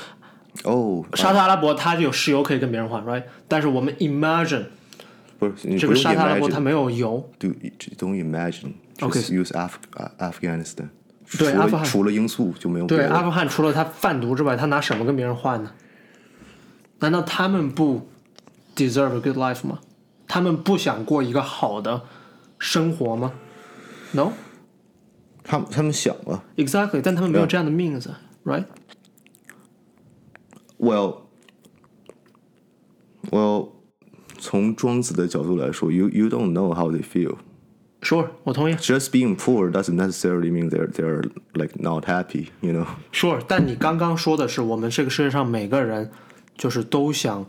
[0.64, 3.25] 哦，沙特阿拉伯它有石油可以跟别人换，right？
[3.49, 4.66] 但是我们 imagine。
[5.39, 7.31] 不是，这个沙特阿拉伯它没有油。
[7.39, 7.49] Do
[7.99, 8.75] don't imagine.
[9.01, 9.73] OK, use Af
[10.18, 10.89] Afghanistan.
[11.39, 12.87] 对，阿富汗除了罂粟就没有。
[12.87, 15.71] 对，阿富汗除了它贩毒之外，它拿什么跟别人换呢？
[17.00, 18.08] 难道他们不
[18.76, 19.80] deserve a good life 吗？
[20.28, 22.02] 他们不想过一个好的
[22.58, 23.34] 生活吗？
[24.12, 24.32] No,
[25.43, 27.50] 他们他们想了 exactly，但他们没有 Yeah.
[27.50, 28.66] 这样的命子，right？
[30.80, 31.22] ，Well,
[33.30, 33.70] well，
[34.39, 37.36] 从庄子的角度来说，you you don't know how they feel.
[38.02, 38.76] Sure，我同意。
[38.76, 41.24] Just being poor doesn't necessarily mean they're they're
[41.54, 42.48] like not happy.
[42.62, 42.86] You know.
[43.12, 46.12] Sure，但你刚刚说的是，我们这个世界上每个人
[46.60, 47.46] 就是都想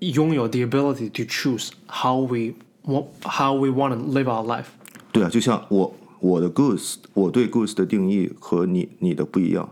[0.00, 2.54] 拥有 the ability to choose how we
[2.84, 4.66] want how we want to live our life。
[5.12, 9.68] 对啊，就像我我的 goods，我对 goods 的定义和你你的不一样。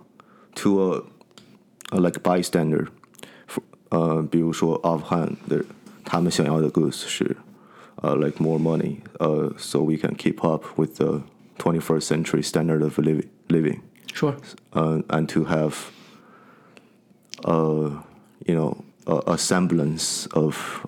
[0.57, 1.03] To a,
[1.91, 2.87] a like bystander，
[3.89, 5.65] 呃，比如说阿富汗的，
[6.05, 7.37] 他们想要的 goods 是
[7.97, 11.23] 呃 like more money，呃，so we can keep up with the
[11.59, 13.81] 21st century standard of living living，
[14.15, 14.35] Sure，
[14.71, 15.75] 呃，and to have
[17.43, 17.91] uh
[18.50, 20.88] you know a, a semblance of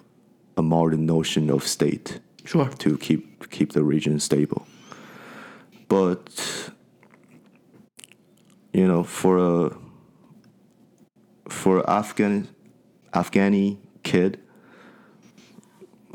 [0.57, 4.65] a modern notion of state。sure，to keep keep the region stable.
[5.87, 6.71] But
[8.73, 9.77] you know, for a
[11.49, 12.47] for Afghan
[13.13, 14.39] Afghani kid,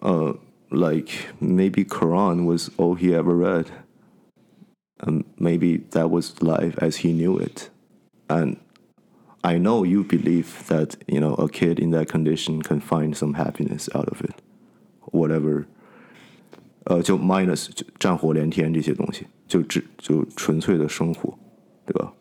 [0.03, 0.33] uh,
[0.71, 3.71] like maybe Quran was all he ever read,
[4.99, 7.71] and maybe that was life as he knew it,
[8.29, 8.59] and.
[9.46, 13.34] I know you believe that you know a kid in that condition can find some
[13.34, 14.36] happiness out of it,
[15.12, 15.66] whatever
[16.84, 21.38] 呃，就 minus 就战火连天这些东西，就只就纯粹的生活，
[21.86, 22.14] 对吧？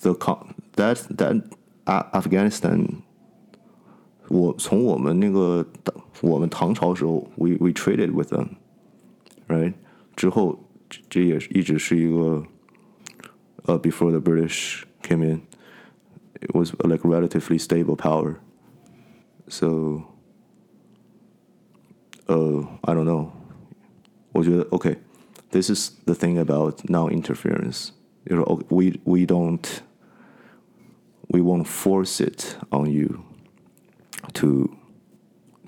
[0.00, 0.38] The con
[0.76, 1.42] that that
[1.84, 2.86] A- Afghanistan，
[4.28, 5.66] 我从我们那个
[6.22, 9.74] 我们唐朝时候，we we traded with them，right？
[10.16, 12.44] 之后这这也是一直是一个
[13.66, 15.40] 呃、before the British came
[16.38, 20.06] in，it was like relatively stable power。So,
[22.28, 23.32] uh, I don't know.
[24.32, 24.96] 我觉得 OK,
[25.50, 27.90] this is the thing about non-interference.
[28.28, 29.82] You know, we we don't
[31.28, 33.22] we won't force it on you
[34.32, 34.74] to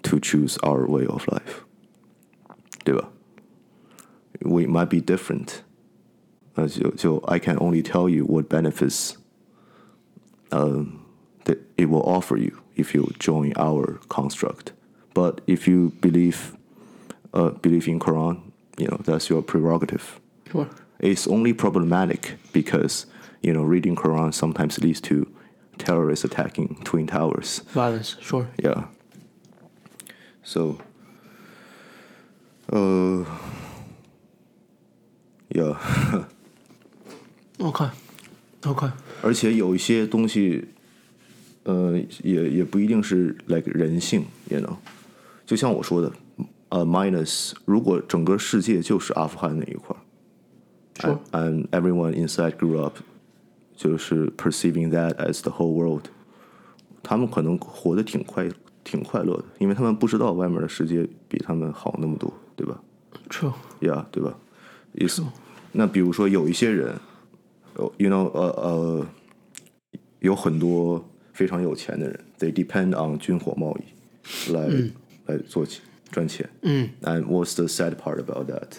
[0.03, 1.63] to choose our way of life.
[2.85, 3.09] 对吧?
[4.41, 5.63] We might be different.
[6.55, 9.17] 呃，就就 I can only tell you what benefits
[10.52, 11.06] um,
[11.46, 14.74] that it will offer you if you join our construct.
[15.14, 16.56] But if you believe
[17.34, 18.42] uh, believe in Quran,
[18.78, 20.20] you know that's your prerogative.
[20.52, 23.06] sure。It's only problematic because
[23.42, 25.26] you know reading Quran sometimes leads to
[25.78, 27.60] terrorists attacking twin towers.
[27.70, 28.48] Violence, sure.
[28.58, 28.86] Yeah.
[30.44, 30.80] So,
[32.72, 33.24] uh,
[35.50, 36.26] yeah.
[37.60, 37.90] OK,
[38.66, 38.92] OK，
[39.22, 40.66] 而且有一些东西，
[41.64, 44.76] 呃，也也不一定是 like 人性，you know，
[45.46, 46.12] 就像我说的，
[46.70, 50.00] 呃，minus，如果整个世界就是阿富汗那一块儿
[51.32, 52.98] and everyone inside grew up，
[53.76, 56.06] 就是 perceiving that as the whole world，
[57.02, 58.50] 他们可能活得挺快
[58.84, 62.82] 挺快乐的，因为他们不知道外面的世界比他们好那么多，对吧
[63.30, 64.36] ？？True，yeah，对吧？
[64.94, 65.24] 意思，
[65.72, 66.96] 那比如说有一些人，
[67.99, 69.07] ，you know，呃呃，
[70.21, 74.69] 有很多非常有钱的人，they depend on 军火贸易来、
[75.27, 76.49] 来做钱赚钱。
[76.63, 78.79] 嗯 And what's the sad part about that？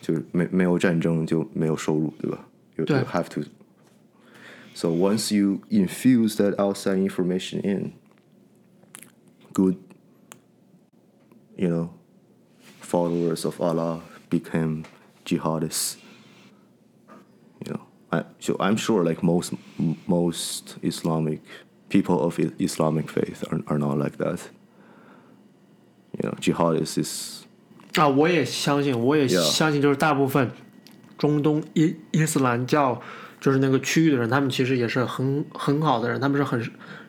[0.00, 2.46] 就是没没有战争就没有收入，对吧？
[2.76, 3.42] You 对 you have to.
[4.74, 7.92] So once you infuse that outside information in,
[9.52, 9.76] good,
[11.56, 11.90] you know,
[12.80, 14.84] followers of Allah became
[15.26, 15.96] jihadists.
[18.14, 21.40] You know, I, so I'm sure like most m- most Islamic
[21.88, 24.40] people of I- Islamic faith are are not like that.
[26.18, 27.44] You know, jihadists is
[27.94, 30.50] 啊，我也相信，我也 Yeah 相信，就是大部分
[31.18, 33.00] 中东伊伊斯兰教
[33.40, 36.60] 就是那个区域的人，他们其实也是很很好的人，他们是很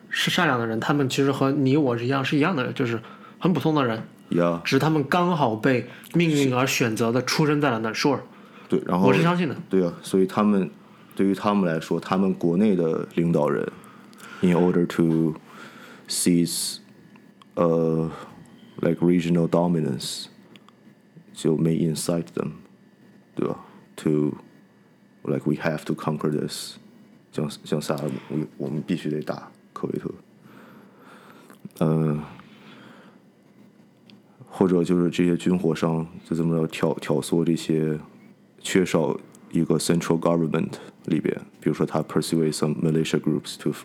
[0.08, 3.00] 是善良的人，他们其实和你我是一样是一样的人，就是
[3.38, 7.92] 很普通的人， yeah 只是他们刚好被命运而选择的出生在了那儿。
[7.92, 8.20] Sure，
[8.68, 9.56] 对，然后我是相信的。
[9.68, 10.70] 对啊，所以他们
[11.17, 13.67] 对于他们来说，他们国内的领导人
[14.41, 15.33] ，in order to
[16.07, 16.77] seize，
[17.55, 18.11] 呃、
[18.79, 20.25] uh,，like regional dominance，
[21.33, 22.51] 就 may incite them，
[23.33, 23.65] 对吧
[23.95, 24.37] ？To
[25.23, 26.75] like we have to conquer this，
[27.31, 30.11] 像像萨达姆，我们必须得打科威特。
[31.79, 32.23] 嗯、呃，
[34.47, 37.99] 或者就是这些军火商就这么着挑挑唆这些
[38.59, 39.17] 缺少
[39.51, 40.73] 一个 central government
[41.06, 43.84] 里边，比如说他 persuade some militia groups to f-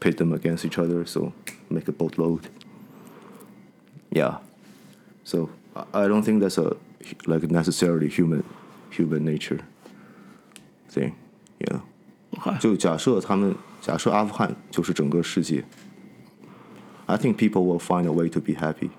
[0.00, 1.32] pit them against each other, so
[1.68, 2.40] make a boatload.
[4.10, 4.38] Yeah,
[5.24, 6.76] so I- I don't think that's a
[7.26, 8.44] like necessarily human
[8.90, 9.60] human nature
[10.88, 11.12] thing.
[11.58, 11.80] Yeah.
[12.38, 15.64] OK，就假设他们假设阿富汗就是整个世界，
[17.06, 18.90] I think people will find a way to be happy,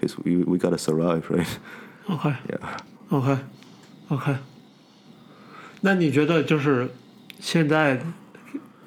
[0.00, 1.46] because we we gotta survive, right?
[2.06, 2.78] OK Yeah.
[3.10, 3.38] OK
[4.08, 4.36] OK，
[5.80, 6.88] 那你觉得就是
[7.38, 8.00] 现在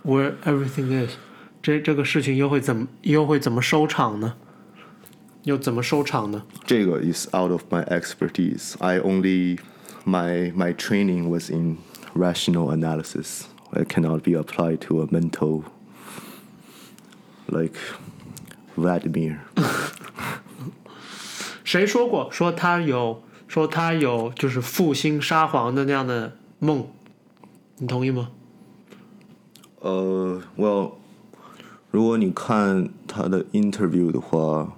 [0.03, 1.11] where everything is，
[1.61, 4.33] 这这个事情又会怎么又会怎么收场呢？
[5.43, 6.43] 又怎么收场呢？
[6.65, 8.73] 这个 is out of my expertise.
[8.79, 9.59] I only
[10.05, 11.77] my my training was in
[12.13, 13.43] rational analysis.
[13.73, 15.63] It cannot be applied to a mental
[17.47, 17.77] like
[18.75, 19.37] Vladimir.
[21.63, 26.87] 谁说过说他有说他有就是复兴沙皇的那样的 梦？
[27.77, 28.31] 你同意吗？
[29.79, 30.91] 呃、w e l l
[31.91, 34.77] 如果你看他的 interview 的话，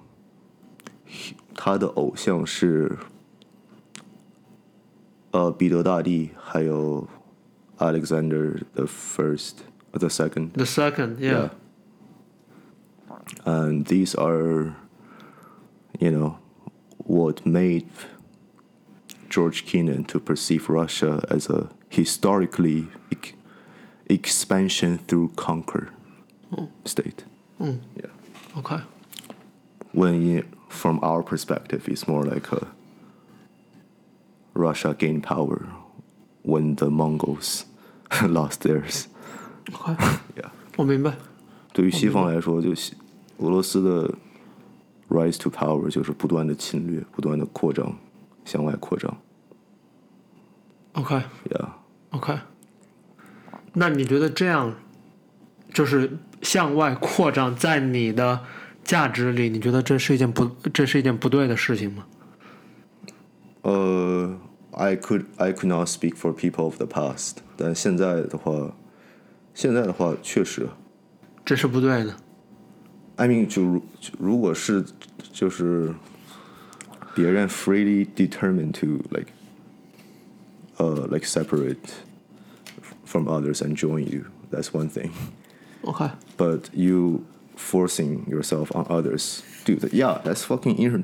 [1.56, 2.98] 他的偶像是
[5.32, 7.08] 呃彼得大帝，还有
[7.78, 9.54] Alexander the First,
[9.92, 10.52] the Second.
[10.52, 11.50] The second, yeah.
[13.46, 14.76] And these are,
[16.00, 16.38] you know,
[17.06, 17.86] what made
[19.34, 23.34] George Kennan to perceive Russia as a historically ex-
[24.08, 25.90] expansion through conquer
[26.86, 27.24] state.
[27.60, 28.10] Yeah.
[28.56, 28.82] OK，
[29.94, 32.68] When in, from our perspective, it's more like a
[34.54, 35.68] Russia gained power
[36.44, 37.66] when the Mongols
[38.22, 39.08] lost theirs.
[39.74, 39.94] OK，
[40.36, 40.50] Yeah.
[40.78, 41.16] 我明白。
[41.74, 42.96] 对于西方来说，就西
[43.38, 44.16] 俄罗斯的
[45.10, 47.96] rise to power 就是不断的侵略，不断的扩张，
[48.46, 49.16] 向外扩张。
[50.94, 51.70] OK Yeah，
[52.12, 52.40] OK，
[53.74, 54.76] 那你觉得这样
[55.74, 58.42] 就是向外扩张，在你的
[58.84, 62.06] 价值里，你觉得这是一件不这是一件不对的事情吗？
[63.62, 64.38] 呃、
[64.72, 68.74] i could I could not speak for people of the past，但现在的话，
[69.54, 70.68] 现在的话确实
[71.46, 72.16] 这是不对的。
[73.18, 74.84] ，I mean 就如就如果是
[75.32, 75.94] 就是
[77.14, 79.28] 别人 freely determined to like
[80.78, 81.94] 呃、like separate
[83.06, 85.12] from others and join you，that's one thing。
[85.84, 87.26] OK but you
[87.56, 89.92] forcing yourself on others, dude.
[89.92, 91.04] Yeah, that's fucking inter-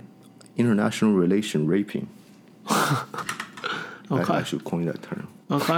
[0.55, 2.07] international relation raping.
[2.67, 3.03] I,
[4.09, 5.27] OK I should coin that term.
[5.49, 5.73] OK，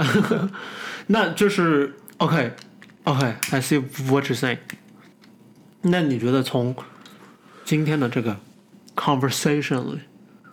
[1.08, 2.52] 那就是 OK
[3.04, 4.58] OK，I、see what you're saying。
[5.82, 6.74] 那你觉得从
[7.64, 8.36] 今天的这个
[8.96, 10.00] conversation 里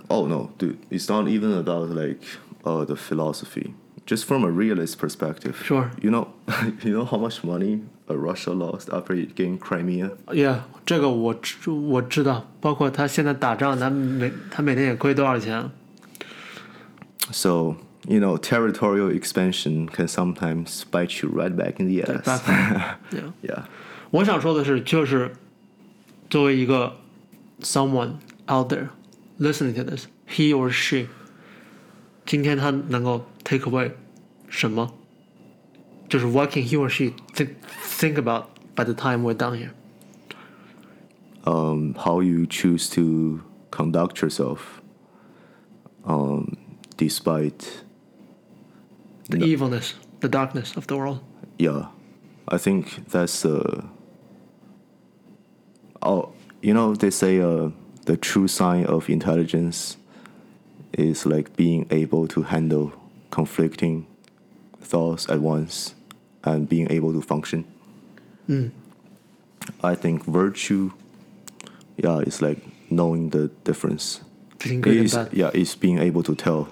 [0.08, 2.20] Oh no, dude, it's not even about like
[2.64, 3.74] uh the philosophy.
[4.06, 5.56] Just from a realist perspective.
[5.66, 5.90] Sure.
[6.00, 6.28] You know,
[6.84, 10.12] you know how much money uh, Russia lost after it gained Crimea.
[10.28, 15.72] ，Yeah，这个我知我知道，包括他现在打仗，他每他每天也亏多少钱？
[17.32, 22.24] So you know, territorial expansion can sometimes bite you right back in the ass.
[22.24, 23.32] back- Yeah。
[23.42, 23.64] yeah.
[24.12, 25.32] 我想说的是，就是
[26.30, 26.96] 作为一个
[27.62, 28.18] someone
[28.48, 28.90] out there
[29.40, 31.08] listening to this, he or she，
[32.30, 33.92] 今天他能够 take away
[34.50, 34.92] 什么
[36.10, 37.50] 就是 what can he or she think
[37.84, 38.46] think about
[38.76, 39.72] by the time we're done here?
[41.46, 43.42] um, how you choose to
[43.72, 44.82] conduct yourself
[46.06, 46.58] um,
[46.98, 47.84] despite
[49.30, 51.20] The evilness, the darkness of the world.
[51.58, 51.88] yeah
[52.48, 53.82] i think that's uh
[56.02, 56.32] oh
[56.62, 57.70] you know they say uh,
[58.06, 59.98] the true sign of intelligence
[61.01, 62.93] is like being able to handle
[63.31, 64.07] conflicting
[64.81, 65.95] thoughts at once
[66.45, 67.65] and being able to function
[68.47, 68.69] hmm.
[69.83, 70.91] i think virtue
[71.97, 72.59] yeah it's like
[72.91, 74.21] knowing the difference
[74.59, 75.33] Between good and bad.
[75.33, 76.69] yeah it's being able to tell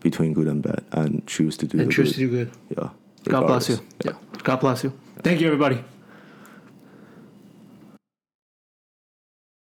[0.00, 2.14] between good and bad and choose to do And the choose good.
[2.14, 2.50] to do good.
[2.76, 2.88] yeah
[3.24, 3.76] God bless you.
[3.76, 4.04] regardless.
[4.04, 4.42] Yeah.
[4.42, 4.92] God bless you.
[5.22, 5.84] Thank you, everybody.